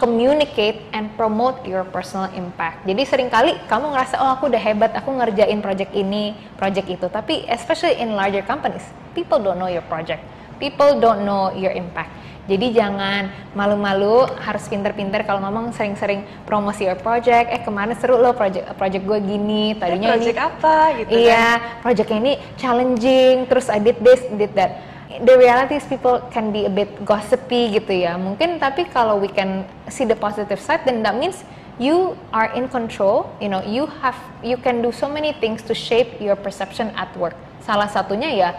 communicate, 0.00 0.80
and 0.96 1.12
promote 1.16 1.60
your 1.68 1.84
personal 1.84 2.32
impact. 2.32 2.88
Jadi 2.88 3.02
sering 3.04 3.28
kali 3.28 3.56
kamu 3.68 3.92
ngerasa, 3.92 4.16
oh 4.20 4.32
aku 4.32 4.48
udah 4.48 4.62
hebat, 4.62 4.92
aku 4.96 5.12
ngerjain 5.12 5.60
project 5.60 5.92
ini, 5.92 6.32
project 6.56 6.88
itu. 6.88 7.06
Tapi 7.12 7.44
especially 7.52 8.00
in 8.00 8.16
larger 8.16 8.40
companies, 8.44 8.84
people 9.12 9.40
don't 9.40 9.60
know 9.60 9.68
your 9.68 9.84
project. 9.84 10.24
People 10.56 11.00
don't 11.00 11.24
know 11.24 11.52
your 11.56 11.72
impact. 11.72 12.12
Jadi 12.50 12.74
jangan 12.74 13.30
malu-malu, 13.54 14.26
harus 14.42 14.66
pinter-pinter 14.66 15.22
kalau 15.22 15.38
ngomong 15.38 15.70
sering-sering 15.70 16.26
promosi 16.50 16.82
your 16.82 16.98
project. 16.98 17.46
Eh 17.46 17.62
ke 17.62 17.70
mana 17.70 17.94
seru 17.94 18.18
loh 18.18 18.34
project 18.34 18.74
project 18.74 19.06
gue 19.06 19.18
gini, 19.22 19.78
tadinya 19.78 20.18
ini 20.18 20.34
project 20.34 20.40
apa 20.40 20.76
gitu 20.98 21.08
Iya, 21.14 21.46
kan. 21.62 21.80
project 21.84 22.10
ini 22.10 22.32
challenging, 22.58 23.46
terus 23.46 23.70
I 23.70 23.78
did 23.78 24.02
this, 24.02 24.26
did 24.34 24.50
that. 24.58 24.89
The 25.20 25.36
reality 25.36 25.76
is 25.76 25.84
people 25.84 26.24
can 26.32 26.48
be 26.48 26.64
a 26.64 26.72
bit 26.72 27.04
gossipy 27.04 27.76
gitu 27.76 27.92
ya. 27.92 28.16
Mungkin 28.16 28.56
tapi 28.56 28.88
kalau 28.88 29.20
we 29.20 29.28
can 29.28 29.68
see 29.92 30.08
the 30.08 30.16
positive 30.16 30.56
side, 30.56 30.80
then 30.88 31.04
that 31.04 31.12
means 31.12 31.44
you 31.76 32.16
are 32.32 32.48
in 32.56 32.72
control. 32.72 33.28
You 33.36 33.52
know, 33.52 33.60
you 33.60 33.84
have, 34.00 34.16
you 34.40 34.56
can 34.56 34.80
do 34.80 34.88
so 34.88 35.12
many 35.12 35.36
things 35.36 35.60
to 35.68 35.76
shape 35.76 36.16
your 36.24 36.40
perception 36.40 36.88
at 36.96 37.12
work. 37.20 37.36
Salah 37.60 37.92
satunya 37.92 38.32
ya 38.32 38.50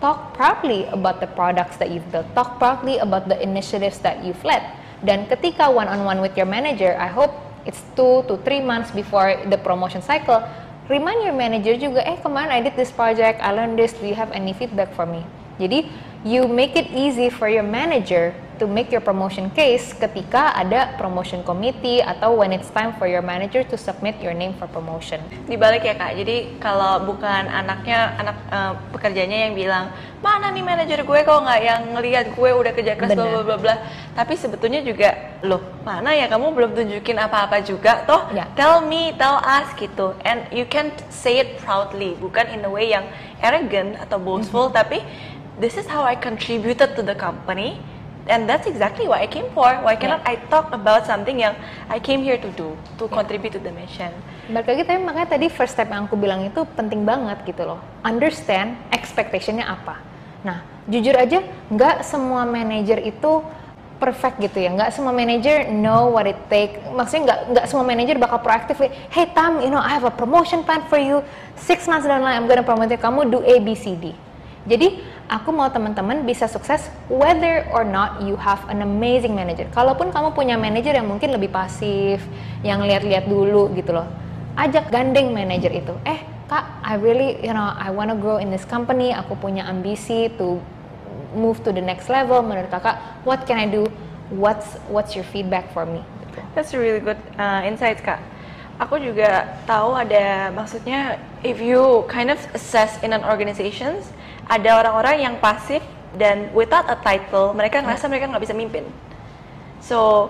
talk 0.00 0.36
proudly 0.36 0.84
about 0.92 1.24
the 1.24 1.28
products 1.28 1.80
that 1.80 1.88
you've 1.88 2.08
built. 2.12 2.28
Talk 2.36 2.60
proudly 2.60 3.00
about 3.00 3.28
the 3.28 3.40
initiatives 3.40 4.00
that 4.04 4.20
you've 4.20 4.44
led. 4.44 4.60
Dan 5.00 5.24
ketika 5.24 5.72
one-on-one 5.72 6.20
with 6.20 6.36
your 6.36 6.48
manager, 6.48 6.96
I 7.00 7.08
hope 7.08 7.32
it's 7.64 7.80
two 7.96 8.24
to 8.28 8.36
three 8.44 8.60
months 8.60 8.92
before 8.92 9.36
the 9.48 9.56
promotion 9.56 10.00
cycle, 10.04 10.44
remind 10.88 11.24
your 11.24 11.36
manager 11.36 11.76
juga, 11.76 12.04
eh 12.04 12.16
kemarin 12.20 12.52
I 12.52 12.60
did 12.64 12.76
this 12.76 12.92
project, 12.92 13.40
I 13.40 13.52
learned 13.52 13.80
this, 13.80 13.92
do 13.96 14.04
you 14.08 14.16
have 14.16 14.32
any 14.32 14.52
feedback 14.52 14.92
for 14.92 15.04
me? 15.04 15.24
Jadi, 15.60 15.88
you 16.24 16.44
make 16.44 16.76
it 16.76 16.92
easy 16.92 17.32
for 17.32 17.48
your 17.48 17.64
manager 17.64 18.36
to 18.60 18.68
make 18.68 18.92
your 18.92 19.00
promotion 19.00 19.48
case 19.56 19.96
ketika 19.96 20.52
ada 20.52 20.92
promotion 21.00 21.40
committee 21.40 22.04
atau 22.04 22.36
when 22.36 22.52
it's 22.52 22.68
time 22.76 22.92
for 23.00 23.08
your 23.08 23.24
manager 23.24 23.64
to 23.64 23.72
submit 23.80 24.12
your 24.20 24.36
name 24.36 24.52
for 24.60 24.68
promotion. 24.68 25.16
Dibalik 25.48 25.80
ya 25.80 25.96
kak, 25.96 26.12
jadi 26.20 26.60
kalau 26.60 27.08
bukan 27.08 27.48
anaknya 27.48 28.20
anak 28.20 28.36
uh, 28.52 28.76
pekerjanya 28.92 29.48
yang 29.48 29.56
bilang 29.56 29.88
mana 30.20 30.52
nih 30.52 30.60
manajer 30.60 31.00
gue 31.08 31.20
kok 31.24 31.40
nggak 31.40 31.60
yang 31.64 31.82
ngelihat 31.96 32.26
gue 32.36 32.50
udah 32.52 32.72
kerja 32.76 32.92
keras 33.00 33.16
bla 33.16 33.24
bla 33.24 33.40
bla 33.40 33.56
bla, 33.56 33.74
tapi 34.12 34.36
sebetulnya 34.36 34.84
juga 34.84 35.40
loh 35.40 35.80
mana 35.80 36.12
ya? 36.12 36.28
Kamu 36.28 36.52
belum 36.52 36.76
tunjukin 36.76 37.16
apa-apa 37.16 37.64
juga 37.64 38.04
toh? 38.04 38.28
Ya. 38.36 38.44
tell 38.52 38.84
me 38.84 39.16
tell 39.16 39.40
us 39.40 39.72
gitu. 39.80 40.12
And 40.20 40.44
you 40.52 40.68
can 40.68 40.92
say 41.08 41.40
it 41.40 41.56
proudly. 41.64 42.12
Bukan 42.20 42.52
in 42.52 42.60
a 42.60 42.68
way 42.68 42.92
yang 42.92 43.08
arrogant 43.40 43.96
atau 43.96 44.20
boastful 44.20 44.68
tapi 44.68 45.00
this 45.58 45.74
is 45.74 45.90
how 45.90 46.06
I 46.06 46.14
contributed 46.14 46.94
to 46.94 47.02
the 47.02 47.18
company 47.18 47.82
and 48.30 48.46
that's 48.46 48.70
exactly 48.70 49.10
what 49.10 49.18
I 49.18 49.26
came 49.26 49.50
for 49.50 49.66
why 49.82 49.98
cannot 49.98 50.22
I 50.22 50.38
talk 50.52 50.70
about 50.70 51.08
something 51.08 51.40
yang 51.42 51.58
I 51.90 51.98
came 51.98 52.22
here 52.22 52.38
to 52.38 52.50
do 52.54 52.78
to 53.02 53.10
contribute 53.10 53.58
to 53.58 53.62
the 53.64 53.74
mission 53.74 54.14
Balik 54.50 54.66
lagi 54.66 54.82
tapi 54.82 54.98
makanya 54.98 55.28
tadi 55.38 55.46
first 55.46 55.78
step 55.78 55.94
yang 55.94 56.10
aku 56.10 56.18
bilang 56.18 56.42
itu 56.42 56.66
penting 56.74 57.06
banget 57.06 57.38
gitu 57.46 57.62
loh. 57.62 57.78
Understand 58.02 58.74
expectationnya 58.90 59.62
apa. 59.62 60.02
Nah, 60.42 60.66
jujur 60.90 61.14
aja 61.14 61.38
nggak 61.70 62.02
semua 62.02 62.42
manager 62.42 62.98
itu 62.98 63.46
perfect 64.02 64.42
gitu 64.42 64.58
ya. 64.58 64.74
Nggak 64.74 64.90
semua 64.90 65.14
manager 65.14 65.70
know 65.70 66.10
what 66.10 66.26
it 66.26 66.34
take. 66.50 66.82
Maksudnya 66.90 67.22
nggak 67.30 67.38
nggak 67.54 67.66
semua 67.70 67.86
manager 67.86 68.18
bakal 68.18 68.42
proaktif. 68.42 68.74
Hey 69.14 69.30
Tam, 69.30 69.62
you 69.62 69.70
know 69.70 69.78
I 69.78 69.94
have 69.94 70.02
a 70.02 70.10
promotion 70.10 70.66
plan 70.66 70.82
for 70.90 70.98
you. 70.98 71.22
Six 71.54 71.86
months 71.86 72.10
down 72.10 72.18
the 72.18 72.26
line 72.26 72.34
I'm 72.34 72.50
gonna 72.50 72.66
promote 72.66 72.90
you. 72.90 72.98
Kamu 72.98 73.30
do 73.30 73.46
A 73.46 73.62
B 73.62 73.78
C 73.78 73.94
D. 73.94 74.18
Jadi 74.68 75.00
aku 75.30 75.54
mau 75.56 75.72
teman-teman 75.72 76.26
bisa 76.28 76.44
sukses 76.44 76.92
whether 77.08 77.64
or 77.72 77.80
not 77.80 78.20
you 78.20 78.36
have 78.36 78.60
an 78.68 78.84
amazing 78.84 79.32
manager. 79.32 79.64
Kalaupun 79.72 80.12
kamu 80.12 80.36
punya 80.36 80.60
manager 80.60 80.92
yang 80.92 81.08
mungkin 81.08 81.32
lebih 81.32 81.48
pasif, 81.48 82.20
yang 82.60 82.84
lihat-lihat 82.84 83.24
dulu 83.24 83.72
gitu 83.72 83.96
loh. 83.96 84.04
Ajak 84.60 84.92
gandeng 84.92 85.32
manager 85.32 85.72
itu. 85.72 85.96
Eh, 86.04 86.20
Kak, 86.50 86.84
I 86.84 87.00
really, 87.00 87.40
you 87.40 87.56
know, 87.56 87.72
I 87.72 87.88
wanna 87.88 88.18
grow 88.18 88.36
in 88.36 88.52
this 88.52 88.68
company. 88.68 89.16
Aku 89.16 89.38
punya 89.38 89.64
ambisi 89.64 90.28
to 90.36 90.60
move 91.32 91.64
to 91.64 91.72
the 91.72 91.80
next 91.80 92.12
level. 92.12 92.44
Menurut 92.44 92.68
Kakak, 92.68 93.24
what 93.24 93.48
can 93.48 93.56
I 93.56 93.70
do? 93.70 93.88
What's 94.30 94.78
what's 94.92 95.16
your 95.18 95.26
feedback 95.26 95.72
for 95.74 95.82
me? 95.82 96.06
That's 96.54 96.74
a 96.74 96.78
really 96.78 97.00
good 97.00 97.18
uh, 97.38 97.62
insights 97.66 98.02
kak. 98.02 98.22
Aku 98.80 98.96
juga 98.96 99.58
tahu 99.68 99.92
ada 99.92 100.48
maksudnya 100.54 101.20
if 101.44 101.60
you 101.60 102.06
kind 102.08 102.32
of 102.32 102.40
assess 102.56 102.96
in 103.04 103.12
an 103.12 103.26
organizations 103.26 104.08
ada 104.50 104.82
orang-orang 104.82 105.16
yang 105.22 105.34
pasif 105.38 105.78
dan 106.18 106.50
without 106.50 106.90
a 106.90 106.98
title 106.98 107.54
mereka 107.54 107.78
ngerasa 107.78 108.10
mereka 108.10 108.26
nggak 108.26 108.42
bisa 108.42 108.54
mimpin. 108.54 108.82
So 109.78 110.28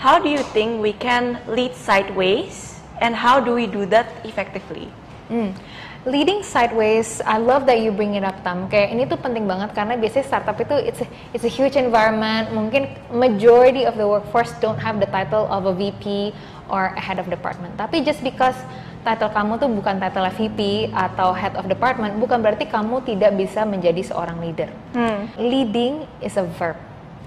how 0.00 0.16
do 0.16 0.32
you 0.32 0.40
think 0.56 0.80
we 0.80 0.96
can 0.96 1.36
lead 1.44 1.76
sideways 1.76 2.80
and 3.04 3.12
how 3.12 3.36
do 3.36 3.52
we 3.52 3.68
do 3.68 3.84
that 3.92 4.08
effectively? 4.24 4.88
Hmm. 5.28 5.52
Leading 6.08 6.40
sideways, 6.40 7.20
I 7.26 7.36
love 7.36 7.66
that 7.68 7.84
you 7.84 7.92
bring 7.92 8.16
it 8.16 8.24
up 8.24 8.40
Tam. 8.40 8.70
Kayak 8.72 8.96
ini 8.96 9.04
tuh 9.04 9.20
penting 9.20 9.44
banget 9.44 9.76
karena 9.76 9.98
biasanya 10.00 10.24
startup 10.24 10.56
itu 10.56 10.72
it's 10.80 11.04
a, 11.04 11.06
it's 11.36 11.44
a 11.44 11.52
huge 11.52 11.76
environment. 11.76 12.48
Mungkin 12.56 12.88
majority 13.12 13.84
of 13.84 14.00
the 14.00 14.08
workforce 14.08 14.54
don't 14.64 14.80
have 14.80 14.96
the 15.02 15.10
title 15.12 15.44
of 15.52 15.68
a 15.68 15.74
VP 15.76 16.32
or 16.72 16.96
a 16.96 17.02
head 17.02 17.20
of 17.20 17.28
department. 17.28 17.76
Tapi 17.76 18.00
just 18.00 18.24
because 18.24 18.56
title 19.04 19.30
kamu 19.30 19.52
tuh 19.58 19.68
bukan 19.70 19.96
title 20.02 20.26
VP 20.34 20.90
atau 20.94 21.34
head 21.34 21.54
of 21.54 21.66
department, 21.66 22.18
bukan 22.18 22.42
berarti 22.42 22.66
kamu 22.66 23.02
tidak 23.06 23.34
bisa 23.38 23.62
menjadi 23.62 24.02
seorang 24.02 24.38
leader. 24.42 24.70
Leading 25.38 26.06
is 26.22 26.34
a 26.38 26.46
verb. 26.58 26.76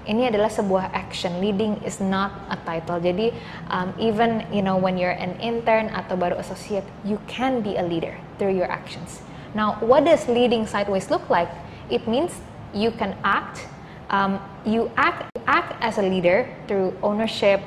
Ini 0.02 0.34
adalah 0.34 0.50
sebuah 0.50 0.90
action. 0.90 1.38
Leading 1.38 1.78
is 1.86 2.02
not 2.02 2.34
a 2.50 2.58
title. 2.66 2.98
Jadi 2.98 3.30
um, 3.70 3.94
even 4.02 4.42
you 4.50 4.58
know 4.58 4.74
when 4.74 4.98
you're 4.98 5.14
an 5.14 5.38
intern 5.38 5.94
atau 5.94 6.18
baru 6.18 6.42
associate, 6.42 6.82
you 7.06 7.22
can 7.30 7.62
be 7.62 7.78
a 7.78 7.84
leader 7.86 8.18
through 8.34 8.50
your 8.50 8.66
actions. 8.66 9.22
Now, 9.54 9.78
what 9.78 10.02
does 10.02 10.26
leading 10.26 10.66
sideways 10.66 11.06
look 11.06 11.28
like? 11.30 11.50
It 11.86 12.08
means 12.10 12.34
you 12.74 12.90
can 12.90 13.14
act. 13.22 13.68
Um, 14.10 14.42
you 14.66 14.90
act 14.98 15.30
act 15.46 15.78
as 15.80 15.98
a 15.98 16.04
leader 16.04 16.48
through 16.66 16.96
ownership, 17.02 17.62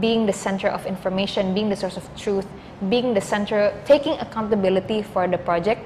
being 0.00 0.26
the 0.26 0.32
center 0.32 0.68
of 0.68 0.86
information, 0.86 1.54
being 1.54 1.68
the 1.68 1.76
source 1.76 1.96
of 1.96 2.04
truth, 2.16 2.46
being 2.88 3.14
the 3.14 3.20
center, 3.20 3.72
taking 3.86 4.18
accountability 4.18 5.02
for 5.02 5.26
the 5.28 5.38
project 5.38 5.82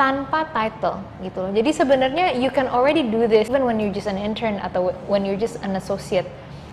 tanpa 0.00 0.48
title 0.56 0.96
gitu 1.20 1.44
loh. 1.44 1.52
Jadi 1.52 1.70
sebenarnya 1.76 2.26
you 2.40 2.48
can 2.48 2.64
already 2.72 3.04
do 3.04 3.28
this 3.28 3.52
even 3.52 3.68
when 3.68 3.76
you're 3.76 3.92
just 3.92 4.08
an 4.08 4.16
intern 4.16 4.56
atau 4.64 4.96
when 5.10 5.28
you're 5.28 5.36
just 5.36 5.60
an 5.60 5.76
associate. 5.76 6.24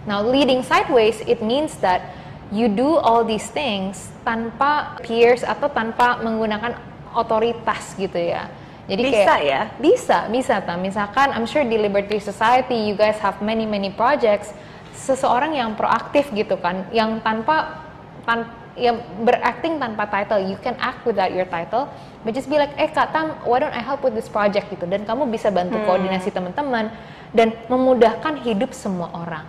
Now 0.08 0.24
leading 0.24 0.64
sideways 0.64 1.20
it 1.28 1.44
means 1.44 1.76
that 1.84 2.16
you 2.56 2.72
do 2.72 2.96
all 2.96 3.28
these 3.28 3.52
things 3.52 4.16
tanpa 4.24 4.96
peers 5.04 5.44
atau 5.44 5.68
tanpa 5.68 6.24
menggunakan 6.24 6.80
otoritas 7.12 8.00
gitu 8.00 8.16
ya. 8.16 8.48
Jadi 8.88 9.04
Bisa 9.04 9.20
kayak 9.28 9.44
ya? 9.44 9.62
bisa, 9.84 10.18
bisa 10.32 10.56
ta. 10.64 10.80
Misalkan 10.80 11.36
I'm 11.36 11.44
sure 11.44 11.68
di 11.68 11.76
Liberty 11.76 12.24
Society 12.24 12.88
you 12.88 12.96
guys 12.96 13.20
have 13.20 13.44
many 13.44 13.68
many 13.68 13.92
projects. 13.92 14.56
Seseorang 14.98 15.54
yang 15.54 15.78
proaktif 15.78 16.34
gitu 16.34 16.58
kan, 16.58 16.90
yang 16.90 17.22
tanpa 17.22 17.86
tan 18.26 18.50
yang 18.78 19.02
beracting 19.26 19.82
tanpa 19.82 20.06
title, 20.06 20.38
you 20.38 20.58
can 20.62 20.78
act 20.78 21.02
without 21.06 21.34
your 21.34 21.46
title, 21.50 21.90
but 22.22 22.34
just 22.34 22.46
be 22.46 22.62
like, 22.62 22.70
eh 22.78 22.86
Kak 22.90 23.10
Tam, 23.10 23.34
why 23.46 23.58
don't 23.58 23.74
I 23.74 23.82
help 23.82 24.06
with 24.06 24.14
this 24.14 24.30
project 24.30 24.70
gitu, 24.70 24.86
dan 24.86 25.02
kamu 25.02 25.30
bisa 25.34 25.50
bantu 25.50 25.82
koordinasi 25.86 26.30
teman-teman 26.30 26.94
dan 27.34 27.58
memudahkan 27.74 28.38
hidup 28.46 28.78
semua 28.78 29.10
orang, 29.14 29.46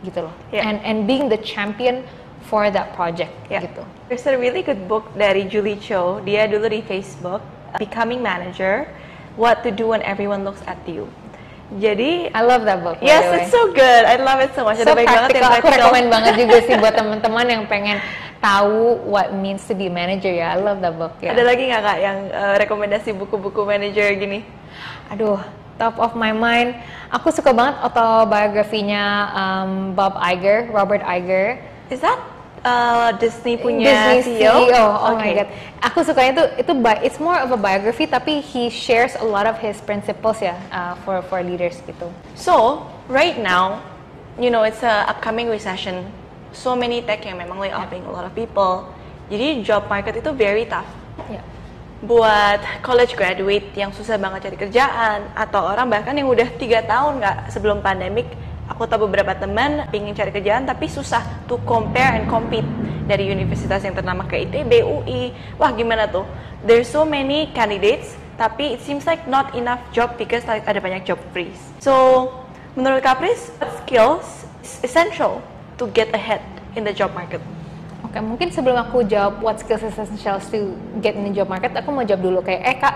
gitu 0.00 0.24
loh, 0.24 0.34
Yeah. 0.48 0.64
and 0.64 0.80
and 0.84 0.98
being 1.04 1.28
the 1.28 1.36
champion 1.40 2.00
for 2.48 2.72
that 2.72 2.96
project, 2.96 3.32
Ya. 3.52 3.60
gitu. 3.60 3.84
There's 4.08 4.24
a 4.24 4.40
really 4.40 4.64
good 4.64 4.88
book 4.88 5.04
dari 5.20 5.44
Julie 5.44 5.76
Cho. 5.76 6.24
Dia 6.24 6.48
dulu 6.48 6.68
di 6.72 6.80
Facebook, 6.80 7.44
Becoming 7.76 8.24
Manager, 8.24 8.88
What 9.36 9.64
to 9.64 9.72
Do 9.72 9.92
When 9.92 10.00
Everyone 10.00 10.48
Looks 10.48 10.64
at 10.64 10.80
You. 10.88 11.12
Jadi, 11.80 12.28
I 12.28 12.42
love 12.44 12.68
that 12.68 12.84
book. 12.84 13.00
yes, 13.00 13.24
it's 13.32 13.52
so 13.52 13.72
good. 13.72 14.02
I 14.04 14.20
love 14.20 14.44
it 14.44 14.52
so 14.52 14.66
much. 14.66 14.76
so 14.80 14.84
Ada 14.84 14.92
baik 14.92 15.08
banget 15.08 15.30
yang 15.32 15.44
practical. 15.44 15.48
Aku 15.48 15.56
practical. 15.64 15.80
rekomen 15.88 16.04
banget 16.12 16.32
juga 16.36 16.56
sih 16.68 16.74
buat 16.76 16.94
teman-teman 17.00 17.46
yang 17.48 17.62
pengen 17.64 17.96
tahu 18.42 18.98
what 19.06 19.30
means 19.32 19.62
to 19.64 19.72
be 19.72 19.86
manager 19.86 20.28
ya. 20.28 20.52
I 20.52 20.58
love 20.58 20.82
that 20.82 20.98
book 20.98 21.14
ya. 21.22 21.32
Ada 21.32 21.46
lagi 21.46 21.70
nggak 21.70 21.82
kak 21.86 21.98
yang 22.02 22.18
uh, 22.34 22.54
rekomendasi 22.58 23.14
buku-buku 23.14 23.62
manager 23.62 24.10
gini? 24.18 24.42
Aduh, 25.14 25.38
top 25.78 25.96
of 26.02 26.12
my 26.18 26.34
mind. 26.34 26.74
Aku 27.14 27.30
suka 27.30 27.54
banget 27.54 27.78
autobiografinya 27.80 29.04
um, 29.32 29.70
Bob 29.94 30.18
Iger, 30.18 30.68
Robert 30.74 31.04
Iger. 31.06 31.62
Is 31.92 32.00
that 32.02 32.18
uh, 32.64 33.10
Disney 33.18 33.58
punya 33.58 34.18
Disney 34.18 34.42
CEO? 34.42 34.66
Oh 34.70 35.14
my 35.14 35.18
Okay. 35.18 35.32
god. 35.44 35.48
Aku 35.82 35.98
sukanya 36.06 36.30
itu 36.38 36.44
itu 36.66 36.72
it's 37.02 37.18
more 37.18 37.38
of 37.38 37.50
a 37.50 37.58
biography 37.58 38.06
tapi 38.06 38.38
he 38.38 38.70
shares 38.70 39.18
a 39.18 39.26
lot 39.26 39.46
of 39.46 39.58
his 39.58 39.82
principles 39.82 40.38
ya 40.38 40.54
uh, 40.70 40.94
for 41.02 41.22
for 41.26 41.42
leaders 41.42 41.82
gitu. 41.84 42.06
So, 42.38 42.86
right 43.10 43.36
now, 43.38 43.82
you 44.38 44.48
know, 44.50 44.62
it's 44.62 44.82
a 44.82 45.06
upcoming 45.10 45.50
recession. 45.50 46.06
So 46.52 46.76
many 46.76 47.02
tech 47.02 47.24
yang 47.24 47.40
memang 47.40 47.58
lay 47.58 47.72
offing 47.72 48.04
a 48.06 48.12
lot 48.12 48.22
of 48.22 48.32
people. 48.36 48.86
Jadi 49.32 49.64
job 49.64 49.88
market 49.88 50.20
itu 50.20 50.30
very 50.36 50.68
tough. 50.68 50.86
Ya. 51.32 51.40
Buat 52.02 52.82
college 52.82 53.14
graduate 53.14 53.70
yang 53.78 53.94
susah 53.94 54.18
banget 54.18 54.50
cari 54.50 54.58
kerjaan 54.58 55.22
atau 55.38 55.70
orang 55.70 55.86
bahkan 55.86 56.12
yang 56.12 56.26
udah 56.26 56.50
tiga 56.58 56.82
tahun 56.82 57.22
nggak 57.22 57.36
sebelum 57.54 57.78
pandemik, 57.78 58.26
aku 58.72 58.88
tahu 58.88 59.04
beberapa 59.04 59.36
teman 59.36 59.84
pingin 59.92 60.16
cari 60.16 60.32
kerjaan 60.32 60.64
tapi 60.64 60.88
susah 60.88 61.20
to 61.44 61.60
compare 61.68 62.16
and 62.16 62.24
compete 62.24 62.64
dari 63.04 63.28
universitas 63.28 63.84
yang 63.84 63.92
ternama 63.92 64.24
kayak 64.24 64.48
ITB, 64.48 64.80
UI. 64.80 65.22
Wah 65.60 65.76
gimana 65.76 66.08
tuh? 66.08 66.24
There's 66.64 66.88
so 66.88 67.04
many 67.04 67.52
candidates 67.52 68.16
tapi 68.40 68.72
it 68.72 68.80
seems 68.80 69.04
like 69.04 69.28
not 69.28 69.52
enough 69.52 69.84
job 69.92 70.16
because 70.16 70.48
like 70.48 70.64
ada 70.64 70.80
banyak 70.80 71.04
job 71.04 71.20
freeze. 71.36 71.60
So 71.84 72.26
menurut 72.72 73.04
Kapris, 73.04 73.52
skills 73.84 74.48
is 74.64 74.80
essential 74.80 75.44
to 75.76 75.84
get 75.92 76.08
ahead 76.16 76.40
in 76.72 76.88
the 76.88 76.96
job 76.96 77.12
market? 77.12 77.44
Oke, 78.08 78.18
mungkin 78.24 78.48
sebelum 78.48 78.80
aku 78.80 79.04
jawab 79.04 79.44
what 79.44 79.60
skills 79.60 79.84
is 79.84 79.94
essential 79.94 80.40
to 80.48 80.72
get 81.04 81.12
in 81.12 81.28
the 81.28 81.34
job 81.36 81.52
market, 81.52 81.76
aku 81.76 81.92
mau 81.92 82.04
jawab 82.04 82.22
dulu 82.24 82.38
kayak, 82.44 82.62
eh 82.64 82.76
kak, 82.76 82.94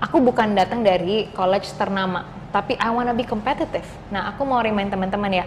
aku 0.00 0.20
bukan 0.20 0.52
datang 0.56 0.84
dari 0.84 1.28
college 1.32 1.66
ternama, 1.76 2.24
tapi 2.54 2.78
I 2.78 2.90
wanna 2.90 3.14
be 3.14 3.24
competitive. 3.24 3.86
Nah, 4.10 4.30
aku 4.34 4.46
mau 4.46 4.62
remind 4.62 4.90
teman-teman 4.92 5.42
ya, 5.42 5.44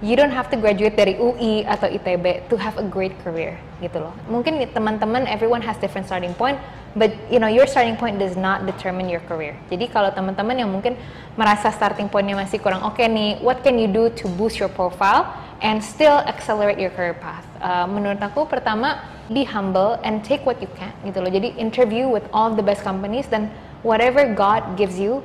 you 0.00 0.16
don't 0.16 0.32
have 0.32 0.48
to 0.48 0.56
graduate 0.56 0.96
dari 0.96 1.16
UI 1.20 1.68
atau 1.68 1.84
ITB 1.84 2.48
to 2.48 2.56
have 2.56 2.76
a 2.80 2.86
great 2.86 3.12
career, 3.20 3.60
gitu 3.84 4.00
loh. 4.00 4.16
Mungkin 4.32 4.56
teman-teman, 4.72 5.28
everyone 5.28 5.60
has 5.60 5.76
different 5.76 6.08
starting 6.08 6.32
point, 6.32 6.56
but 6.96 7.12
you 7.28 7.36
know, 7.36 7.48
your 7.48 7.68
starting 7.68 8.00
point 8.00 8.16
does 8.16 8.36
not 8.36 8.64
determine 8.64 9.12
your 9.12 9.20
career. 9.28 9.52
Jadi 9.68 9.92
kalau 9.92 10.08
teman-teman 10.08 10.56
yang 10.56 10.72
mungkin 10.72 10.96
merasa 11.36 11.68
starting 11.68 12.08
pointnya 12.08 12.34
masih 12.34 12.58
kurang 12.64 12.80
oke 12.80 13.00
nih, 13.00 13.36
what 13.44 13.60
can 13.60 13.76
you 13.76 13.86
do 13.86 14.08
to 14.16 14.24
boost 14.40 14.56
your 14.56 14.72
profile 14.72 15.28
and 15.60 15.84
still 15.84 16.24
accelerate 16.24 16.80
your 16.80 16.90
career 16.96 17.14
path? 17.14 17.44
Uh, 17.60 17.84
menurut 17.84 18.18
aku 18.24 18.48
pertama 18.48 19.04
be 19.28 19.44
humble 19.44 20.00
and 20.00 20.24
take 20.24 20.48
what 20.48 20.56
you 20.64 20.70
can 20.80 20.90
gitu 21.04 21.20
loh. 21.20 21.28
Jadi 21.28 21.54
interview 21.60 22.08
with 22.08 22.24
all 22.32 22.48
the 22.48 22.64
best 22.64 22.80
companies 22.80 23.28
dan 23.28 23.52
whatever 23.84 24.24
God 24.24 24.64
gives 24.80 24.96
you, 24.96 25.20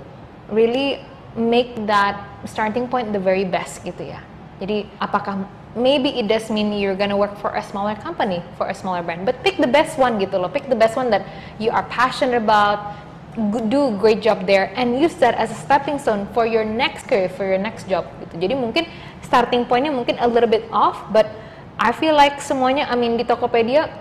really 0.52 1.02
make 1.36 1.76
that 1.88 2.22
starting 2.46 2.88
point 2.88 3.12
the 3.12 3.20
very 3.20 3.44
best 3.44 3.84
gitu 3.84 4.16
ya. 4.16 4.20
Jadi 4.62 4.88
apakah 5.04 5.44
maybe 5.76 6.16
it 6.16 6.32
does 6.32 6.48
mean 6.48 6.72
you're 6.72 6.96
gonna 6.96 7.18
work 7.18 7.36
for 7.44 7.52
a 7.60 7.64
smaller 7.64 7.96
company, 8.00 8.40
for 8.56 8.72
a 8.72 8.76
smaller 8.76 9.04
brand, 9.04 9.28
but 9.28 9.36
pick 9.44 9.60
the 9.60 9.68
best 9.68 10.00
one 10.00 10.16
gitu 10.16 10.40
loh. 10.40 10.48
Pick 10.48 10.72
the 10.72 10.80
best 10.80 10.96
one 10.96 11.12
that 11.12 11.28
you 11.60 11.68
are 11.76 11.84
passionate 11.92 12.40
about, 12.40 12.96
do 13.68 13.92
great 14.00 14.24
job 14.24 14.48
there, 14.48 14.72
and 14.80 14.96
use 14.96 15.20
that 15.20 15.36
as 15.36 15.52
a 15.52 15.58
stepping 15.60 16.00
stone 16.00 16.24
for 16.32 16.48
your 16.48 16.64
next 16.64 17.12
career, 17.12 17.28
for 17.28 17.44
your 17.44 17.60
next 17.60 17.92
job 17.92 18.08
gitu. 18.24 18.40
Jadi 18.48 18.56
mungkin 18.56 18.88
starting 19.20 19.68
pointnya 19.68 19.92
mungkin 19.92 20.16
a 20.24 20.28
little 20.28 20.48
bit 20.48 20.64
off, 20.72 21.04
but 21.12 21.28
I 21.76 21.92
feel 21.92 22.16
like 22.16 22.40
semuanya, 22.40 22.88
I 22.88 22.96
mean 22.96 23.20
di 23.20 23.28
Tokopedia 23.28 23.92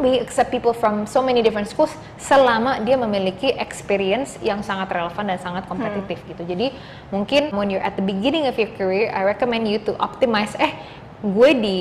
we 0.00 0.18
accept 0.18 0.50
people 0.50 0.72
from 0.72 1.04
so 1.04 1.20
many 1.20 1.44
different 1.44 1.68
schools 1.68 1.92
selama 2.16 2.80
dia 2.82 2.96
memiliki 2.96 3.52
experience 3.56 4.40
yang 4.40 4.64
sangat 4.64 4.88
relevan 4.90 5.28
dan 5.28 5.38
sangat 5.38 5.68
kompetitif 5.68 6.20
gitu. 6.26 6.42
Jadi 6.42 6.72
mungkin 7.12 7.52
when 7.52 7.68
you're 7.68 7.84
at 7.84 7.94
the 8.00 8.04
beginning 8.04 8.48
of 8.48 8.56
your 8.56 8.72
career, 8.74 9.12
I 9.12 9.22
recommend 9.22 9.68
you 9.68 9.78
to 9.86 9.94
optimize. 10.00 10.56
Eh, 10.56 10.72
gue 11.20 11.50
di 11.52 11.78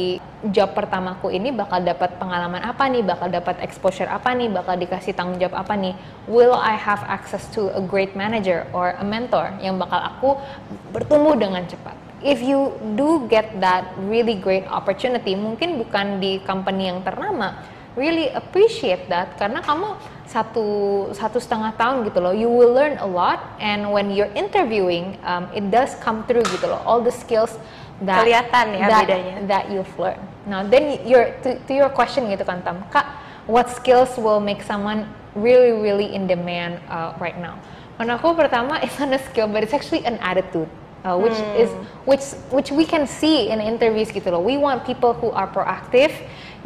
job 0.51 0.75
pertamaku 0.75 1.31
ini 1.31 1.55
bakal 1.55 1.79
dapat 1.79 2.19
pengalaman 2.19 2.59
apa 2.59 2.91
nih, 2.91 3.03
bakal 3.07 3.31
dapat 3.31 3.63
exposure 3.63 4.07
apa 4.11 4.35
nih, 4.35 4.51
bakal 4.51 4.75
dikasih 4.75 5.15
tanggung 5.15 5.39
jawab 5.39 5.63
apa 5.63 5.79
nih. 5.79 5.95
Will 6.27 6.51
I 6.51 6.75
have 6.75 6.99
access 7.07 7.47
to 7.55 7.71
a 7.71 7.79
great 7.79 8.19
manager 8.19 8.67
or 8.75 8.95
a 8.99 9.05
mentor 9.07 9.55
yang 9.63 9.79
bakal 9.79 9.99
aku 9.99 10.29
bertumbuh 10.91 11.39
dengan 11.39 11.63
cepat? 11.67 11.95
If 12.19 12.43
you 12.43 12.75
do 12.99 13.31
get 13.31 13.63
that 13.63 13.95
really 14.11 14.35
great 14.35 14.67
opportunity, 14.67 15.39
mungkin 15.39 15.79
bukan 15.79 16.19
di 16.19 16.43
company 16.43 16.91
yang 16.91 16.99
ternama, 16.99 17.78
really 17.95 18.29
appreciate 18.33 19.09
that. 19.09 19.37
Karena 19.39 19.61
kamu 19.63 19.97
satu 20.29 20.67
satu 21.17 21.41
setengah 21.41 21.73
tahun 21.73 22.05
gitu 22.05 22.21
loh 22.21 22.29
you 22.29 22.45
will 22.45 22.69
learn 22.69 23.01
a 23.01 23.07
lot. 23.09 23.57
And 23.57 23.89
when 23.89 24.13
you're 24.13 24.29
interviewing 24.37 25.17
um, 25.25 25.49
it 25.57 25.73
does 25.73 25.97
come 25.97 26.21
through 26.29 26.45
gitu 26.53 26.69
loh 26.69 26.81
all 26.85 27.01
the 27.01 27.09
skills 27.13 27.57
that 28.05 28.21
Kelihatan 28.23 28.77
ya 28.77 28.87
that, 28.87 29.03
bedanya. 29.09 29.35
that 29.49 29.63
you've 29.73 29.89
learned. 29.97 30.21
Now 30.45 30.61
then 30.61 31.01
your 31.03 31.33
to, 31.41 31.57
to 31.57 31.71
your 31.73 31.89
question 31.89 32.29
gitu 32.29 32.45
kan 32.45 32.61
Tam. 32.61 32.85
Kak 32.93 33.09
what 33.49 33.73
skills 33.73 34.13
will 34.21 34.39
make 34.39 34.61
someone 34.61 35.09
really 35.33 35.73
really 35.73 36.13
in 36.13 36.29
demand 36.29 36.77
uh, 36.93 37.17
right 37.17 37.37
now? 37.41 37.57
Menurut 37.97 38.21
aku 38.21 38.37
pertama 38.37 38.77
it's 38.85 38.95
not 39.01 39.09
a 39.11 39.19
skill 39.33 39.49
but 39.49 39.65
it's 39.65 39.73
actually 39.73 40.05
an 40.05 40.15
attitude 40.21 40.69
uh, 41.03 41.17
which 41.17 41.35
Hmm. 41.35 41.61
is 41.63 41.69
which 42.05 42.25
which 42.53 42.69
we 42.71 42.85
can 42.85 43.09
see 43.09 43.49
in 43.49 43.59
interviews 43.59 44.13
gitu 44.13 44.29
loh. 44.31 44.39
We 44.39 44.55
want 44.61 44.85
people 44.85 45.11
who 45.17 45.33
are 45.33 45.49
proactive 45.49 46.13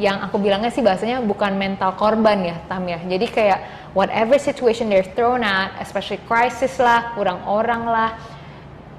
yang 0.02 0.26
aku 0.26 0.42
bilangnya 0.42 0.74
sih 0.74 0.82
bahasanya 0.82 1.22
bukan 1.22 1.54
mental 1.54 1.94
korban 1.94 2.42
ya 2.42 2.58
Tam 2.66 2.86
ya. 2.90 2.98
Jadi 2.98 3.26
kayak 3.30 3.60
whatever 3.94 4.42
situation 4.42 4.90
they're 4.90 5.06
thrown 5.14 5.46
at 5.46 5.78
especially 5.78 6.22
crisis 6.26 6.82
lah 6.82 7.14
kurang 7.14 7.46
orang 7.46 7.86
lah 7.86 8.10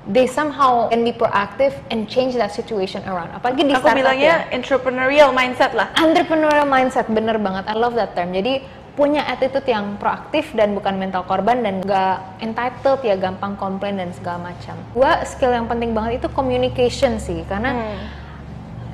they 0.05 0.29
somehow 0.29 0.87
can 0.93 1.01
be 1.01 1.13
proactive 1.13 1.73
and 1.89 2.07
change 2.07 2.37
that 2.37 2.53
situation 2.53 3.01
around. 3.09 3.33
Apalagi 3.33 3.65
di 3.65 3.75
Aku 3.75 3.89
startup 3.89 3.99
bilangnya 3.99 4.47
ya. 4.47 4.53
entrepreneurial 4.53 5.31
mindset 5.33 5.73
lah. 5.73 5.91
entrepreneurial 5.97 6.69
mindset 6.69 7.09
bener 7.09 7.41
banget. 7.41 7.65
I 7.73 7.75
love 7.75 7.97
that 7.97 8.13
term. 8.13 8.37
Jadi 8.37 8.61
punya 8.95 9.27
attitude 9.27 9.67
yang 9.67 9.99
proaktif 9.99 10.55
dan 10.55 10.71
bukan 10.71 10.95
mental 10.95 11.27
korban 11.27 11.67
dan 11.67 11.83
gak 11.83 12.39
entitled 12.39 13.03
ya 13.03 13.19
gampang 13.19 13.59
komplain 13.59 13.99
dan 13.99 14.15
segala 14.15 14.55
macam. 14.55 14.79
Gua 14.95 15.27
skill 15.27 15.51
yang 15.51 15.67
penting 15.67 15.91
banget 15.91 16.23
itu 16.23 16.29
communication 16.31 17.19
sih 17.19 17.43
karena 17.51 17.99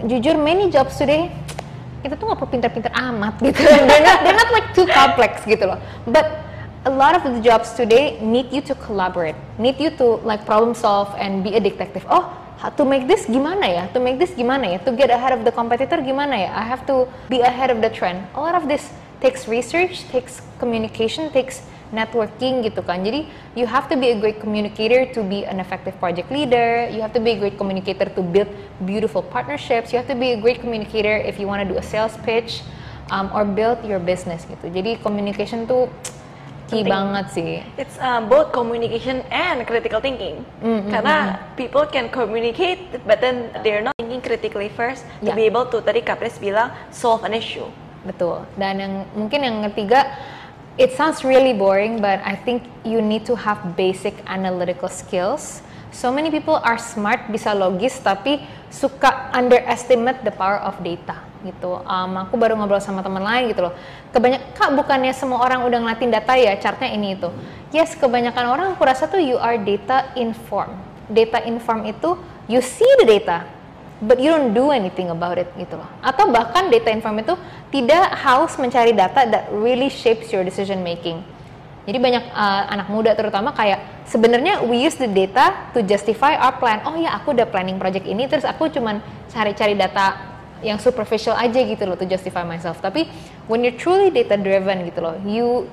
jujur 0.09 0.41
many 0.41 0.73
jobs 0.73 0.97
today 0.97 1.29
kita 2.01 2.17
tuh 2.17 2.33
nggak 2.33 2.39
perlu 2.41 2.53
pinter-pinter 2.53 2.93
amat 2.93 3.35
gitu. 3.45 3.61
They're 3.89 4.05
not, 4.05 4.19
they're 4.25 4.41
not 4.41 4.51
like 4.53 4.69
too 4.73 4.89
complex 4.89 5.45
gitu 5.45 5.69
loh. 5.69 5.79
But 6.09 6.45
a 6.85 6.93
lot 6.93 7.13
of 7.13 7.23
the 7.25 7.41
jobs 7.45 7.77
today 7.77 8.17
need 8.25 8.49
you 8.49 8.65
to 8.65 8.75
collaborate. 8.75 9.37
Need 9.61 9.77
you 9.77 9.93
to 10.01 10.21
like 10.25 10.49
problem 10.49 10.73
solve 10.73 11.13
and 11.21 11.45
be 11.45 11.55
a 11.57 11.61
detective. 11.61 12.05
Oh 12.09 12.33
how 12.61 12.69
to 12.69 12.85
make 12.85 13.09
this 13.09 13.25
gimana 13.25 13.65
ya? 13.65 13.87
To 13.97 14.01
make 14.01 14.21
this 14.21 14.37
gimana 14.37 14.77
ya? 14.77 14.79
To 14.85 14.93
get 14.93 15.09
ahead 15.09 15.33
of 15.33 15.45
the 15.45 15.53
competitor 15.53 15.97
gimana 15.97 16.45
ya? 16.45 16.53
I 16.53 16.61
have 16.61 16.85
to 16.93 17.09
be 17.33 17.41
ahead 17.41 17.73
of 17.73 17.81
the 17.81 17.89
trend. 17.89 18.21
A 18.37 18.41
lot 18.41 18.55
of 18.55 18.69
this 18.69 18.93
takes 19.21 19.49
research 19.49 20.05
takes 20.09 20.41
communication 20.59 21.33
takes 21.33 21.65
networking 21.91 22.63
gitu 22.63 22.81
kan. 22.83 23.03
Jadi 23.03 23.27
you 23.55 23.67
have 23.67 23.91
to 23.91 23.99
be 23.99 24.15
a 24.15 24.19
great 24.19 24.39
communicator 24.39 25.07
to 25.11 25.21
be 25.23 25.43
an 25.47 25.59
effective 25.59 25.95
project 25.99 26.31
leader. 26.31 26.87
You 26.89 27.03
have 27.03 27.13
to 27.15 27.23
be 27.23 27.35
a 27.35 27.39
great 27.39 27.59
communicator 27.59 28.07
to 28.11 28.23
build 28.23 28.51
beautiful 28.87 29.23
partnerships. 29.23 29.91
You 29.91 29.99
have 29.99 30.11
to 30.11 30.19
be 30.19 30.35
a 30.35 30.41
great 30.41 30.63
communicator 30.63 31.19
if 31.19 31.39
you 31.39 31.47
want 31.47 31.63
to 31.63 31.69
do 31.69 31.77
a 31.79 31.85
sales 31.85 32.15
pitch 32.23 32.63
um, 33.11 33.31
or 33.35 33.45
build 33.45 33.83
your 33.83 33.99
business 33.99 34.47
gitu. 34.47 34.71
Jadi 34.71 35.03
communication 35.03 35.67
tuh 35.67 35.91
key 36.71 36.87
Penting. 36.87 36.95
banget 36.95 37.27
sih. 37.35 37.53
It's 37.75 37.99
uh, 37.99 38.23
both 38.23 38.55
communication 38.55 39.27
and 39.35 39.67
critical 39.67 39.99
thinking. 39.99 40.47
Karena 40.63 41.43
people 41.59 41.83
can 41.91 42.07
communicate, 42.15 43.03
but 43.03 43.19
then 43.19 43.51
they're 43.67 43.83
not 43.83 43.99
thinking 43.99 44.23
critically 44.23 44.71
first 44.71 45.03
to 45.27 45.31
Ya. 45.31 45.35
be 45.35 45.51
able 45.51 45.67
to 45.67 45.83
tadi 45.83 45.99
Kapres 45.99 46.39
bilang 46.39 46.71
solve 46.95 47.27
an 47.27 47.35
issue. 47.35 47.67
Betul. 48.07 48.47
Dan 48.55 48.79
yang 48.79 48.95
mungkin 49.13 49.43
yang 49.43 49.57
ketiga, 49.75 50.15
it 50.79 50.93
sounds 50.95 51.25
really 51.25 51.57
boring, 51.57 51.99
but 51.99 52.21
I 52.23 52.37
think 52.37 52.67
you 52.85 53.03
need 53.03 53.27
to 53.27 53.35
have 53.35 53.75
basic 53.75 54.15
analytical 54.27 54.89
skills. 54.89 55.63
So 55.91 56.15
many 56.15 56.31
people 56.31 56.61
are 56.63 56.79
smart, 56.79 57.27
bisa 57.35 57.51
logis, 57.51 57.99
tapi 57.99 58.47
suka 58.71 59.35
underestimate 59.35 60.23
the 60.23 60.31
power 60.31 60.63
of 60.63 60.79
data 60.87 61.19
gitu. 61.41 61.81
Um, 61.89 62.21
aku 62.21 62.37
baru 62.37 62.55
ngobrol 62.55 62.79
sama 62.79 63.01
teman 63.01 63.25
lain 63.25 63.51
gitu 63.51 63.67
loh. 63.67 63.75
Kebanyak, 64.13 64.55
kak 64.55 64.71
bukannya 64.77 65.11
semua 65.17 65.41
orang 65.43 65.65
udah 65.67 65.81
ngeliatin 65.83 66.13
data 66.13 66.37
ya, 66.37 66.55
chartnya 66.61 66.93
ini 66.93 67.17
itu. 67.19 67.33
Yes, 67.75 67.97
kebanyakan 67.97 68.45
orang 68.51 68.67
aku 68.77 68.83
rasa 68.87 69.09
tuh 69.09 69.19
you 69.19 69.41
are 69.41 69.57
data 69.59 70.13
informed. 70.15 70.79
Data 71.11 71.43
informed 71.43 71.91
itu 71.91 72.15
you 72.47 72.63
see 72.63 72.87
the 73.03 73.07
data, 73.09 73.43
but 74.01 74.17
you 74.17 74.33
don't 74.33 74.57
do 74.57 74.73
anything 74.73 75.13
about 75.13 75.37
it 75.37 75.49
gitu 75.61 75.77
loh. 75.77 75.89
Atau 76.01 76.33
bahkan 76.33 76.73
data 76.73 76.89
inform 76.89 77.21
itu 77.21 77.37
tidak 77.69 78.17
haus 78.17 78.57
mencari 78.57 78.97
data 78.97 79.29
that 79.29 79.45
really 79.53 79.93
shapes 79.93 80.33
your 80.33 80.43
decision 80.43 80.81
making. 80.81 81.21
Jadi 81.85 81.97
banyak 81.97 82.25
uh, 82.33 82.63
anak 82.71 82.89
muda 82.93 83.17
terutama 83.17 83.53
kayak 83.57 84.05
sebenarnya 84.09 84.65
we 84.65 84.81
use 84.81 84.97
the 84.97 85.09
data 85.09 85.73
to 85.73 85.81
justify 85.85 86.37
our 86.37 86.57
plan. 86.57 86.81
Oh 86.85 86.97
ya 86.97 87.17
aku 87.17 87.33
udah 87.33 87.49
planning 87.49 87.81
project 87.81 88.05
ini 88.09 88.29
terus 88.29 88.45
aku 88.45 88.69
cuman 88.69 89.01
cari-cari 89.33 89.77
data 89.77 90.17
yang 90.61 90.77
superficial 90.77 91.33
aja 91.33 91.57
gitu 91.57 91.89
loh 91.89 91.97
to 91.97 92.05
justify 92.05 92.45
myself. 92.45 92.81
Tapi 92.85 93.09
when 93.49 93.65
you're 93.65 93.77
truly 93.77 94.13
data 94.13 94.37
driven 94.37 94.85
gitu 94.89 95.01
loh, 95.01 95.17
you 95.25 95.69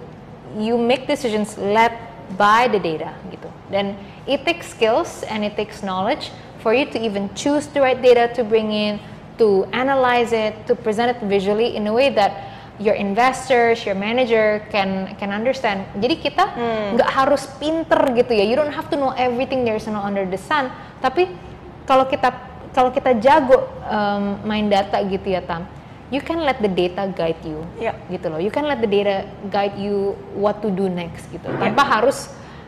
you 0.55 0.79
make 0.79 1.07
decisions 1.07 1.59
led 1.59 1.91
by 2.39 2.71
the 2.71 2.79
data 2.79 3.11
gitu. 3.31 3.51
Dan 3.67 3.99
it 4.23 4.47
takes 4.47 4.71
skills 4.71 5.27
and 5.27 5.43
it 5.43 5.59
takes 5.59 5.83
knowledge 5.83 6.31
for 6.67 6.75
you 6.75 6.83
to 6.83 6.99
even 6.99 7.31
choose 7.31 7.71
the 7.71 7.79
right 7.79 7.95
data 8.03 8.27
to 8.35 8.43
bring 8.43 8.75
in, 8.75 8.99
to 9.39 9.63
analyze 9.71 10.35
it, 10.35 10.51
to 10.67 10.75
present 10.75 11.15
it 11.15 11.19
visually 11.23 11.79
in 11.79 11.87
a 11.87 11.93
way 11.95 12.11
that 12.11 12.51
your 12.75 12.91
investors, 12.99 13.87
your 13.87 13.95
manager 13.95 14.59
can 14.67 15.15
can 15.15 15.31
understand. 15.31 15.87
Jadi 15.95 16.19
kita 16.19 16.43
nggak 16.99 17.07
harus 17.07 17.47
pinter 17.55 18.03
gitu 18.19 18.35
ya. 18.35 18.43
You 18.43 18.59
don't 18.59 18.75
have 18.75 18.91
to 18.91 18.99
know 18.99 19.15
everything 19.15 19.63
there 19.63 19.79
is 19.79 19.87
know 19.87 20.03
under 20.03 20.27
the 20.27 20.35
sun. 20.35 20.67
Tapi 20.99 21.31
kalau 21.87 22.03
kita 22.11 22.35
kalau 22.75 22.91
kita 22.91 23.15
jago 23.23 23.63
um, 23.87 24.43
main 24.43 24.67
data 24.67 24.99
gitu 25.07 25.23
ya 25.23 25.39
Tam, 25.39 25.63
you 26.11 26.19
can 26.19 26.43
let 26.43 26.59
the 26.59 26.67
data 26.67 27.07
guide 27.15 27.39
you 27.47 27.63
Ya. 27.79 27.95
gitu 28.11 28.27
loh. 28.27 28.43
You 28.43 28.51
can 28.51 28.67
let 28.67 28.83
the 28.83 28.91
data 28.91 29.23
guide 29.47 29.79
you 29.79 30.19
what 30.35 30.59
to 30.59 30.67
do 30.67 30.91
next 30.91 31.31
gitu. 31.31 31.47
Tanpa 31.47 31.87
harus 31.87 32.27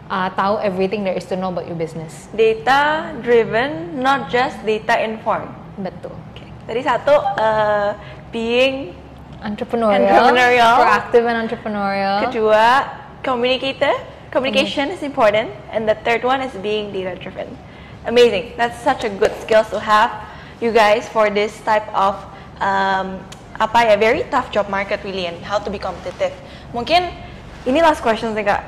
uh, 0.10 0.30
tahu 0.34 0.58
everything 0.60 1.06
there 1.06 1.15
is 1.15 1.26
to 1.30 1.38
know 1.38 1.54
about 1.54 1.69
your 1.69 1.78
business. 1.78 2.28
Data 2.36 3.13
driven, 3.22 4.02
not 4.02 4.28
just 4.30 4.58
data 4.65 4.98
informed. 5.00 5.54
Betul. 5.80 6.12
Oke. 6.34 6.45
Tadi 6.67 6.82
satu 6.84 7.13
uh, 7.39 7.95
being 8.34 8.93
Entrepreneurial, 9.39 10.04
Entrepreneurial. 10.04 10.76
proactive 10.84 11.24
and 11.24 11.38
entrepreneurial. 11.48 12.17
kedua 12.28 12.91
communicator, 13.24 13.95
communication 14.36 14.91
is 14.91 15.00
important, 15.00 15.48
and 15.72 15.88
the 15.88 15.95
third 16.04 16.28
one 16.28 16.43
is 16.43 16.52
being 16.60 16.91
data 16.91 17.15
driven. 17.15 17.48
Amazing. 18.04 18.52
That's 18.60 18.76
such 18.84 19.08
a 19.08 19.12
good 19.12 19.32
skills 19.39 19.72
to 19.72 19.80
have, 19.80 20.12
you 20.60 20.76
guys, 20.76 21.08
for 21.08 21.32
this 21.32 21.56
type 21.63 21.88
of 21.95 22.19
um, 22.60 23.24
apa 23.60 23.91
ya 23.91 23.95
very 23.95 24.24
tough 24.28 24.52
job 24.52 24.67
market 24.67 25.00
really 25.08 25.28
and 25.28 25.39
how 25.43 25.56
to 25.60 25.72
be 25.72 25.80
competitive. 25.80 26.36
Mungkin 26.76 27.08
ini 27.63 27.80
last 27.80 28.04
question 28.04 28.36
sih 28.36 28.43
kak, 28.43 28.63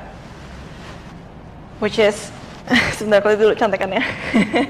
which 1.82 1.98
is 1.98 2.30
sebentar 2.96 3.18
kalau 3.20 3.34
dulu 3.34 3.52
cantekannya. 3.58 4.00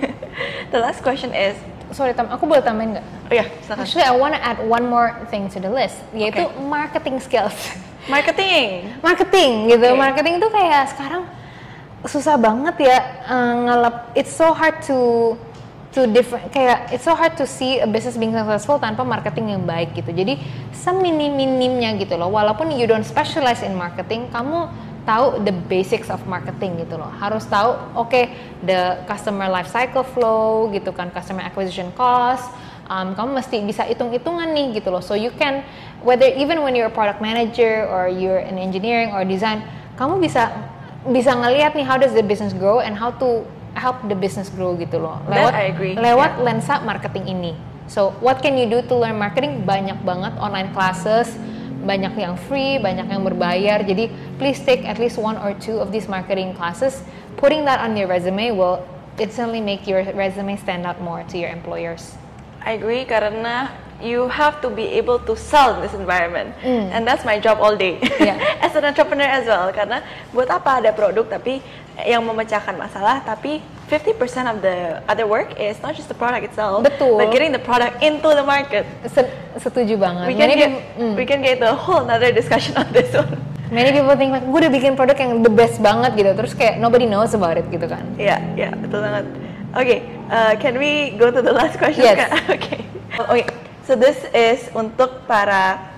the 0.72 0.80
last 0.80 1.04
question 1.04 1.30
is, 1.36 1.52
Sorry 1.92 2.16
Tam, 2.16 2.32
aku 2.32 2.48
boleh 2.48 2.64
tambahin 2.64 2.96
nggak? 2.96 3.06
oh 3.28 3.34
ya 3.36 3.44
silakan. 3.68 3.84
Actually, 3.84 4.06
I 4.08 4.14
want 4.16 4.32
to 4.32 4.40
add 4.40 4.58
one 4.64 4.88
more 4.88 5.12
thing 5.28 5.52
to 5.52 5.60
the 5.60 5.68
list, 5.68 6.00
yaitu 6.16 6.48
Okay. 6.48 6.56
marketing 6.64 7.20
skills. 7.20 7.52
Marketing. 8.10 8.90
marketing 8.98 9.70
gitu, 9.70 9.94
Oke. 9.94 10.00
marketing 10.00 10.42
tuh 10.42 10.50
kayak 10.50 10.90
sekarang 10.90 11.22
susah 12.02 12.34
banget 12.34 12.90
ya 12.90 12.98
eh, 13.28 13.54
ngelap. 13.62 14.10
It's 14.18 14.32
so 14.32 14.50
hard 14.50 14.82
to 14.88 14.98
to 15.92 16.08
different 16.08 16.48
kayak 16.50 16.90
it's 16.90 17.04
so 17.04 17.12
hard 17.14 17.36
to 17.36 17.44
see 17.44 17.78
a 17.78 17.86
business 17.86 18.16
being 18.18 18.32
successful 18.34 18.80
tanpa 18.80 19.04
marketing 19.06 19.54
yang 19.54 19.62
baik 19.62 19.94
gitu. 19.94 20.10
Jadi 20.10 20.40
seminim-minimnya 20.74 21.94
gitu 22.00 22.18
loh. 22.18 22.32
Walaupun 22.32 22.74
you 22.74 22.88
don't 22.90 23.06
specialize 23.06 23.62
in 23.62 23.76
marketing, 23.76 24.26
kamu 24.34 24.66
tahu 25.02 25.42
the 25.42 25.54
basics 25.66 26.08
of 26.10 26.22
marketing 26.30 26.78
gitu 26.78 26.98
loh. 26.98 27.10
Harus 27.18 27.46
tahu 27.46 27.74
oke 27.98 28.10
okay, 28.10 28.34
the 28.62 29.02
customer 29.10 29.50
life 29.50 29.70
cycle 29.70 30.06
flow 30.06 30.70
gitu 30.70 30.94
kan, 30.94 31.10
customer 31.10 31.42
acquisition 31.42 31.90
cost. 31.98 32.46
Um, 32.92 33.16
kamu 33.16 33.40
mesti 33.40 33.56
bisa 33.64 33.88
hitung-hitungan 33.88 34.52
nih 34.52 34.82
gitu 34.82 34.92
loh. 34.92 35.00
So 35.00 35.16
you 35.16 35.32
can 35.34 35.64
whether 36.02 36.28
even 36.28 36.60
when 36.62 36.76
you're 36.76 36.90
a 36.90 36.94
product 36.94 37.22
manager 37.22 37.88
or 37.88 38.10
you're 38.10 38.42
in 38.42 38.58
engineering 38.58 39.14
or 39.14 39.24
design, 39.24 39.64
kamu 39.96 40.22
bisa 40.22 40.50
bisa 41.08 41.34
ngelihat 41.34 41.74
nih 41.74 41.82
how 41.82 41.98
does 41.98 42.14
the 42.14 42.22
business 42.22 42.54
grow 42.54 42.78
and 42.78 42.94
how 42.94 43.10
to 43.10 43.42
help 43.74 43.98
the 44.06 44.14
business 44.14 44.52
grow 44.52 44.76
gitu 44.76 45.00
loh. 45.00 45.18
Lewat 45.26 45.50
That 45.50 45.56
I 45.56 45.64
agree. 45.72 45.94
lewat 45.96 46.38
yeah. 46.38 46.44
lensa 46.44 46.74
marketing 46.84 47.26
ini. 47.26 47.52
So 47.90 48.14
what 48.22 48.40
can 48.40 48.54
you 48.56 48.70
do 48.70 48.84
to 48.86 48.94
learn 48.94 49.18
marketing? 49.18 49.66
Banyak 49.66 50.04
banget 50.06 50.32
online 50.38 50.70
classes, 50.76 51.34
banyak 51.82 52.14
yang 52.14 52.34
free, 52.48 52.78
banyak 52.78 53.10
yang 53.10 53.22
berbayar. 53.26 53.82
Jadi 53.82 54.08
please 54.38 54.62
take 54.62 54.86
at 54.86 54.96
least 55.02 55.18
one 55.18 55.36
or 55.38 55.52
two 55.58 55.82
of 55.82 55.90
these 55.90 56.06
marketing 56.06 56.54
classes. 56.54 57.02
Putting 57.36 57.66
that 57.66 57.82
on 57.82 57.98
your 57.98 58.06
resume 58.06 58.54
will 58.54 58.82
instantly 59.18 59.60
make 59.60 59.86
your 59.86 60.06
resume 60.14 60.56
stand 60.56 60.86
out 60.86 61.02
more 61.02 61.26
to 61.28 61.36
your 61.36 61.50
employers. 61.50 62.14
I 62.62 62.78
agree 62.78 63.02
karena 63.04 63.74
you 64.02 64.26
have 64.30 64.58
to 64.62 64.70
be 64.70 64.86
able 64.98 65.18
to 65.26 65.34
sell 65.38 65.78
in 65.78 65.80
this 65.80 65.94
environment 65.94 66.50
mm. 66.62 66.90
and 66.90 67.06
that's 67.06 67.24
my 67.24 67.38
job 67.38 67.62
all 67.62 67.78
day 67.78 68.02
yeah. 68.18 68.34
as 68.66 68.74
an 68.74 68.82
entrepreneur 68.82 69.30
as 69.30 69.46
well 69.46 69.70
karena 69.70 70.02
buat 70.34 70.50
apa 70.50 70.82
ada 70.82 70.90
produk 70.90 71.38
tapi 71.38 71.62
yang 72.02 72.26
memecahkan 72.26 72.74
masalah 72.74 73.22
tapi 73.22 73.62
50% 73.92 74.48
of 74.48 74.64
the 74.64 75.04
other 75.04 75.28
work 75.28 75.60
is 75.60 75.76
not 75.84 75.92
just 75.92 76.08
the 76.08 76.16
product 76.16 76.48
itself 76.48 76.80
Betul. 76.80 77.20
but 77.20 77.28
getting 77.28 77.52
the 77.52 77.60
product 77.60 78.00
into 78.00 78.24
the 78.32 78.40
market 78.40 78.88
setuju 79.60 80.00
banget 80.00 80.24
we 80.24 80.32
can 80.32 80.48
Many 80.48 80.56
get 80.56 80.70
mm. 80.96 81.12
we 81.12 81.24
can 81.28 81.44
get 81.44 81.60
a 81.60 81.76
whole 81.76 82.00
another 82.00 82.32
discussion 82.32 82.72
on 82.80 82.88
this 82.96 83.12
one 83.12 83.36
Many 83.72 83.88
people 83.88 84.12
think 84.20 84.36
like 84.36 84.44
gue 84.44 84.58
udah 84.64 84.72
bikin 84.72 84.92
produk 85.00 85.16
yang 85.16 85.40
the 85.40 85.48
best 85.48 85.80
banget 85.80 86.12
gitu 86.12 86.32
terus 86.36 86.52
kayak 86.52 86.76
nobody 86.76 87.08
knows 87.08 87.32
about 87.32 87.56
it 87.56 87.64
gitu 87.72 87.88
kan 87.88 88.04
Iya, 88.20 88.36
yeah, 88.36 88.40
iya, 88.52 88.62
yeah, 88.68 88.72
betul 88.76 89.00
banget. 89.00 89.24
Oke, 89.72 89.80
okay, 89.80 89.98
uh, 90.28 90.52
can 90.60 90.76
we 90.76 91.16
go 91.16 91.32
to 91.32 91.40
the 91.40 91.48
last 91.48 91.80
question? 91.80 92.04
Yes. 92.04 92.28
Oke. 92.52 92.60
Okay. 92.60 92.80
Oke, 93.16 93.28
okay. 93.32 93.44
So 93.88 93.96
this 93.96 94.20
is 94.36 94.68
untuk 94.76 95.24
para 95.24 95.92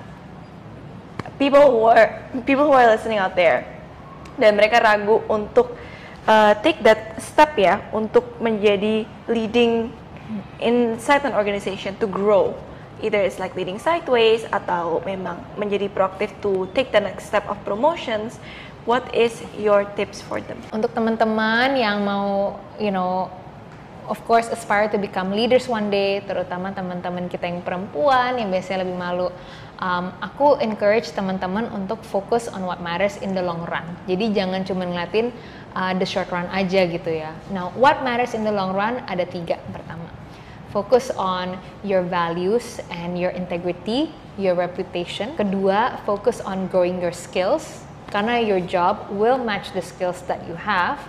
people 1.39 1.67
who 1.75 1.91
are 1.91 2.23
people 2.47 2.71
who 2.71 2.75
are 2.79 2.87
listening 2.87 3.19
out 3.19 3.35
there 3.35 3.67
dan 4.39 4.55
mereka 4.55 4.79
ragu 4.79 5.23
untuk 5.27 5.75
uh, 6.27 6.53
take 6.61 6.81
that 6.85 7.17
step 7.21 7.57
ya 7.57 7.81
untuk 7.93 8.25
menjadi 8.41 9.09
leading 9.29 9.93
inside 10.61 11.25
an 11.29 11.37
organization 11.37 11.93
to 12.01 12.09
grow 12.09 12.57
either 13.05 13.21
it's 13.21 13.37
like 13.37 13.53
leading 13.59 13.77
sideways 13.77 14.49
atau 14.49 15.03
memang 15.05 15.37
menjadi 15.61 15.91
proaktif 15.93 16.33
to 16.41 16.65
take 16.73 16.89
the 16.95 17.01
next 17.01 17.29
step 17.29 17.45
of 17.51 17.59
promotions 17.67 18.41
what 18.89 19.05
is 19.13 19.45
your 19.61 19.85
tips 19.99 20.25
for 20.25 20.41
them 20.41 20.57
untuk 20.73 20.93
teman-teman 20.97 21.77
yang 21.77 22.01
mau 22.01 22.57
you 22.81 22.89
know 22.89 23.29
of 24.09 24.21
course 24.29 24.49
aspire 24.53 24.89
to 24.89 24.99
become 24.99 25.33
leaders 25.33 25.69
one 25.69 25.89
day, 25.89 26.21
terutama 26.25 26.73
teman-teman 26.73 27.29
kita 27.29 27.49
yang 27.49 27.65
perempuan 27.65 28.37
yang 28.37 28.53
biasanya 28.53 28.85
lebih 28.85 28.97
malu. 28.97 29.29
Um, 29.83 30.15
aku 30.23 30.55
encourage 30.63 31.11
teman-teman 31.11 31.67
untuk 31.75 31.99
fokus 32.07 32.47
on 32.47 32.63
what 32.63 32.79
matters 32.79 33.19
in 33.19 33.35
the 33.35 33.43
long 33.43 33.67
run. 33.67 33.85
Jadi 34.07 34.31
jangan 34.31 34.63
cuma 34.63 34.87
ngeliatin 34.87 35.35
uh, 35.75 35.93
the 35.99 36.07
short 36.07 36.31
run 36.31 36.47
aja 36.55 36.87
gitu 36.87 37.11
ya. 37.11 37.35
Now, 37.51 37.75
what 37.75 38.07
matters 38.07 38.39
in 38.39 38.47
the 38.47 38.55
long 38.55 38.73
run 38.73 39.03
ada 39.11 39.27
tiga. 39.27 39.59
Pertama, 39.75 40.07
fokus 40.71 41.11
on 41.19 41.59
your 41.83 42.07
values 42.07 42.79
and 42.91 43.19
your 43.19 43.35
integrity, 43.35 44.15
your 44.39 44.55
reputation. 44.55 45.35
Kedua, 45.35 45.99
focus 46.07 46.39
on 46.43 46.71
growing 46.71 47.03
your 47.03 47.15
skills 47.15 47.83
karena 48.15 48.39
your 48.39 48.63
job 48.63 49.11
will 49.11 49.39
match 49.39 49.75
the 49.75 49.83
skills 49.83 50.23
that 50.31 50.39
you 50.47 50.55
have 50.55 51.03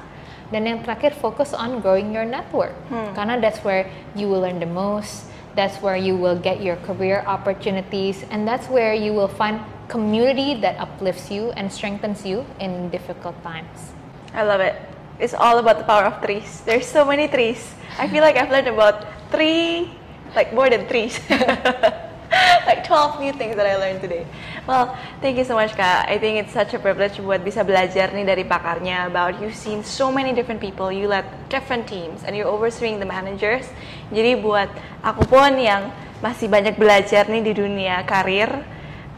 dan 0.54 0.66
yang 0.66 0.80
terakhir 0.86 1.14
fokus 1.18 1.54
on 1.54 1.82
growing 1.82 2.14
your 2.14 2.26
network. 2.26 2.74
Hmm. 2.90 3.14
Karena 3.18 3.42
that's 3.42 3.62
where 3.66 3.90
you 4.14 4.30
will 4.30 4.46
learn 4.46 4.62
the 4.62 4.70
most. 4.70 5.30
That's 5.56 5.82
where 5.82 5.96
you 5.96 6.16
will 6.18 6.38
get 6.38 6.62
your 6.62 6.76
career 6.88 7.24
opportunities 7.26 8.24
and 8.30 8.48
that's 8.48 8.68
where 8.68 8.94
you 8.94 9.14
will 9.14 9.28
find 9.28 9.60
community 9.88 10.60
that 10.62 10.78
uplifts 10.80 11.32
you 11.32 11.52
and 11.52 11.72
strengthens 11.72 12.26
you 12.26 12.46
in 12.60 12.90
difficult 12.90 13.42
times. 13.44 13.94
I 14.34 14.44
love 14.44 14.60
it. 14.60 14.76
It's 15.20 15.34
all 15.34 15.60
about 15.60 15.78
the 15.78 15.86
power 15.86 16.06
of 16.06 16.22
trees. 16.22 16.62
There's 16.66 16.86
so 16.86 17.06
many 17.06 17.28
trees. 17.28 17.74
I 17.98 18.08
feel 18.10 18.22
like 18.22 18.36
I've 18.36 18.52
learned 18.52 18.68
about 18.68 19.08
three, 19.32 19.92
like 20.36 20.54
more 20.54 20.70
than 20.70 20.88
trees. 20.88 21.20
like 22.70 22.84
12 22.84 23.20
new 23.20 23.34
things 23.34 23.56
that 23.56 23.66
I 23.66 23.76
learned 23.78 24.02
today. 24.02 24.26
Well, 24.68 24.98
thank 25.22 25.38
you 25.38 25.46
so 25.46 25.56
much 25.56 25.74
Kak. 25.74 26.10
I 26.10 26.18
think 26.18 26.42
it's 26.42 26.54
such 26.54 26.74
a 26.74 26.80
privilege 26.80 27.18
buat 27.22 27.42
bisa 27.46 27.62
belajar 27.62 28.12
nih 28.14 28.26
dari 28.26 28.44
pakarnya 28.46 29.10
about 29.10 29.38
you've 29.42 29.58
seen 29.58 29.86
so 29.86 30.10
many 30.10 30.34
different 30.34 30.62
people, 30.62 30.90
you 30.90 31.06
led 31.10 31.26
different 31.50 31.86
teams, 31.86 32.26
and 32.26 32.34
you're 32.34 32.50
overseeing 32.50 32.98
the 33.02 33.08
managers. 33.08 33.70
Jadi 34.10 34.42
buat 34.42 34.70
aku 35.06 35.26
pun 35.30 35.58
yang 35.58 35.90
masih 36.24 36.50
banyak 36.50 36.78
belajar 36.80 37.28
nih 37.30 37.44
di 37.46 37.54
dunia 37.54 38.02
karir, 38.08 38.50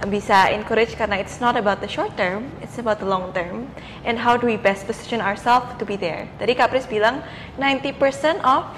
bisa 0.06 0.54
encourage 0.54 0.94
karena 0.94 1.18
it's 1.18 1.42
not 1.42 1.58
about 1.58 1.82
the 1.82 1.90
short 1.90 2.14
term, 2.14 2.46
it's 2.62 2.78
about 2.78 3.02
the 3.02 3.08
long 3.08 3.34
term. 3.34 3.66
And 4.06 4.22
how 4.22 4.38
do 4.38 4.46
we 4.46 4.60
best 4.60 4.86
position 4.86 5.24
ourselves 5.24 5.74
to 5.82 5.84
be 5.88 5.98
there? 5.98 6.30
Tadi 6.38 6.54
Kak 6.54 6.70
Pris 6.70 6.86
bilang 6.86 7.26
90% 7.58 8.46
of 8.46 8.70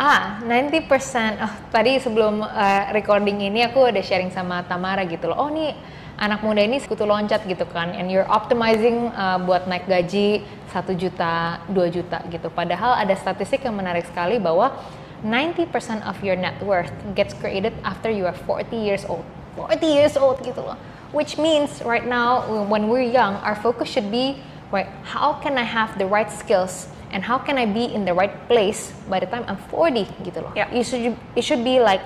Ah, 0.00 0.40
90%. 0.48 1.44
Oh, 1.44 1.54
tadi 1.68 2.00
sebelum 2.00 2.40
uh, 2.40 2.82
recording 2.96 3.36
ini 3.44 3.68
aku 3.68 3.84
udah 3.84 4.00
sharing 4.00 4.32
sama 4.32 4.64
Tamara 4.64 5.04
gitu 5.04 5.28
loh. 5.28 5.36
Oh, 5.36 5.52
nih 5.52 5.76
anak 6.16 6.40
muda 6.40 6.64
ini 6.64 6.80
sekutu 6.80 7.04
loncat 7.04 7.44
gitu 7.44 7.68
kan. 7.68 7.92
And 7.92 8.08
you're 8.08 8.24
optimizing 8.24 9.12
uh, 9.12 9.36
buat 9.44 9.68
naik 9.68 9.84
gaji 9.84 10.40
1 10.72 10.96
juta, 10.96 11.60
2 11.68 11.76
juta 11.92 12.16
gitu. 12.32 12.48
Padahal 12.48 12.96
ada 12.96 13.12
statistik 13.12 13.60
yang 13.60 13.76
menarik 13.76 14.08
sekali 14.08 14.40
bahwa 14.40 14.72
90% 15.20 15.68
of 16.08 16.16
your 16.24 16.32
net 16.32 16.56
worth 16.64 16.96
gets 17.12 17.36
created 17.36 17.76
after 17.84 18.08
you 18.08 18.24
are 18.24 18.38
40 18.48 18.72
years 18.72 19.04
old. 19.04 19.28
40 19.52 19.84
years 19.84 20.16
old 20.16 20.40
gitu 20.40 20.64
loh. 20.64 20.80
Which 21.12 21.36
means 21.36 21.84
right 21.84 22.08
now 22.08 22.48
when 22.72 22.88
we're 22.88 23.04
young, 23.04 23.36
our 23.44 23.52
focus 23.52 23.92
should 23.92 24.08
be 24.08 24.40
right, 24.72 24.88
how 25.04 25.36
can 25.44 25.60
I 25.60 25.68
have 25.68 26.00
the 26.00 26.08
right 26.08 26.32
skills 26.32 26.88
and 27.12 27.22
how 27.22 27.38
can 27.38 27.58
I 27.58 27.66
be 27.66 27.84
in 27.84 28.04
the 28.04 28.14
right 28.14 28.32
place 28.48 28.92
by 29.08 29.20
the 29.20 29.26
time 29.26 29.44
I'm 29.46 29.58
40 29.68 30.06
gitu 30.22 30.42
loh. 30.42 30.52
Yeah. 30.54 30.70
You 30.72 30.84
should 30.84 31.16
it 31.36 31.42
should 31.42 31.64
be 31.64 31.80
like 31.80 32.00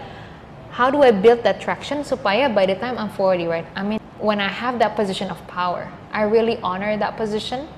how 0.75 0.91
do 0.91 1.03
I 1.03 1.13
build 1.13 1.45
that 1.45 1.61
traction 1.61 2.03
supaya 2.03 2.51
by 2.51 2.67
the 2.67 2.75
time 2.75 2.99
I'm 2.99 3.11
40, 3.11 3.47
right? 3.47 3.67
I 3.77 3.83
mean, 3.83 4.01
when 4.19 4.41
I 4.41 4.49
have 4.49 4.79
that 4.81 4.97
position 4.97 5.31
of 5.31 5.39
power, 5.47 5.87
I 6.11 6.23
really 6.23 6.59
honor 6.63 6.97
that 6.99 7.17
position 7.17 7.69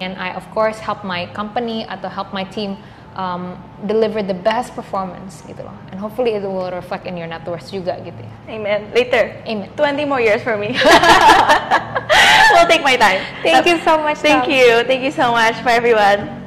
and 0.00 0.16
I 0.16 0.32
of 0.32 0.48
course 0.52 0.78
help 0.78 1.04
my 1.04 1.26
company 1.36 1.84
atau 1.84 2.08
help 2.08 2.32
my 2.32 2.44
team 2.44 2.78
um, 3.16 3.56
deliver 3.86 4.22
the 4.22 4.34
best 4.34 4.76
performance 4.76 5.42
gitu 5.48 5.64
loh. 5.64 5.76
And 5.90 5.98
hopefully 5.98 6.36
it 6.36 6.44
will 6.44 6.70
reflect 6.70 7.08
in 7.08 7.16
your 7.16 7.26
net 7.26 7.44
worth 7.48 7.72
juga 7.72 8.00
gitu 8.04 8.20
ya. 8.20 8.34
Amen. 8.48 8.92
Later. 8.92 9.36
Amen. 9.48 9.68
20 9.74 10.04
more 10.04 10.20
years 10.20 10.44
for 10.44 10.56
me. 10.56 10.76
we'll 12.52 12.68
take 12.68 12.84
my 12.84 12.96
time. 12.96 13.24
Thank 13.42 13.66
you 13.66 13.80
so 13.82 13.98
much. 14.00 14.20
Thank 14.20 14.48
Tom. 14.48 14.52
you. 14.52 14.84
Thank 14.84 15.02
you 15.02 15.12
so 15.12 15.32
much 15.32 15.56
for 15.64 15.72
everyone. 15.72 16.45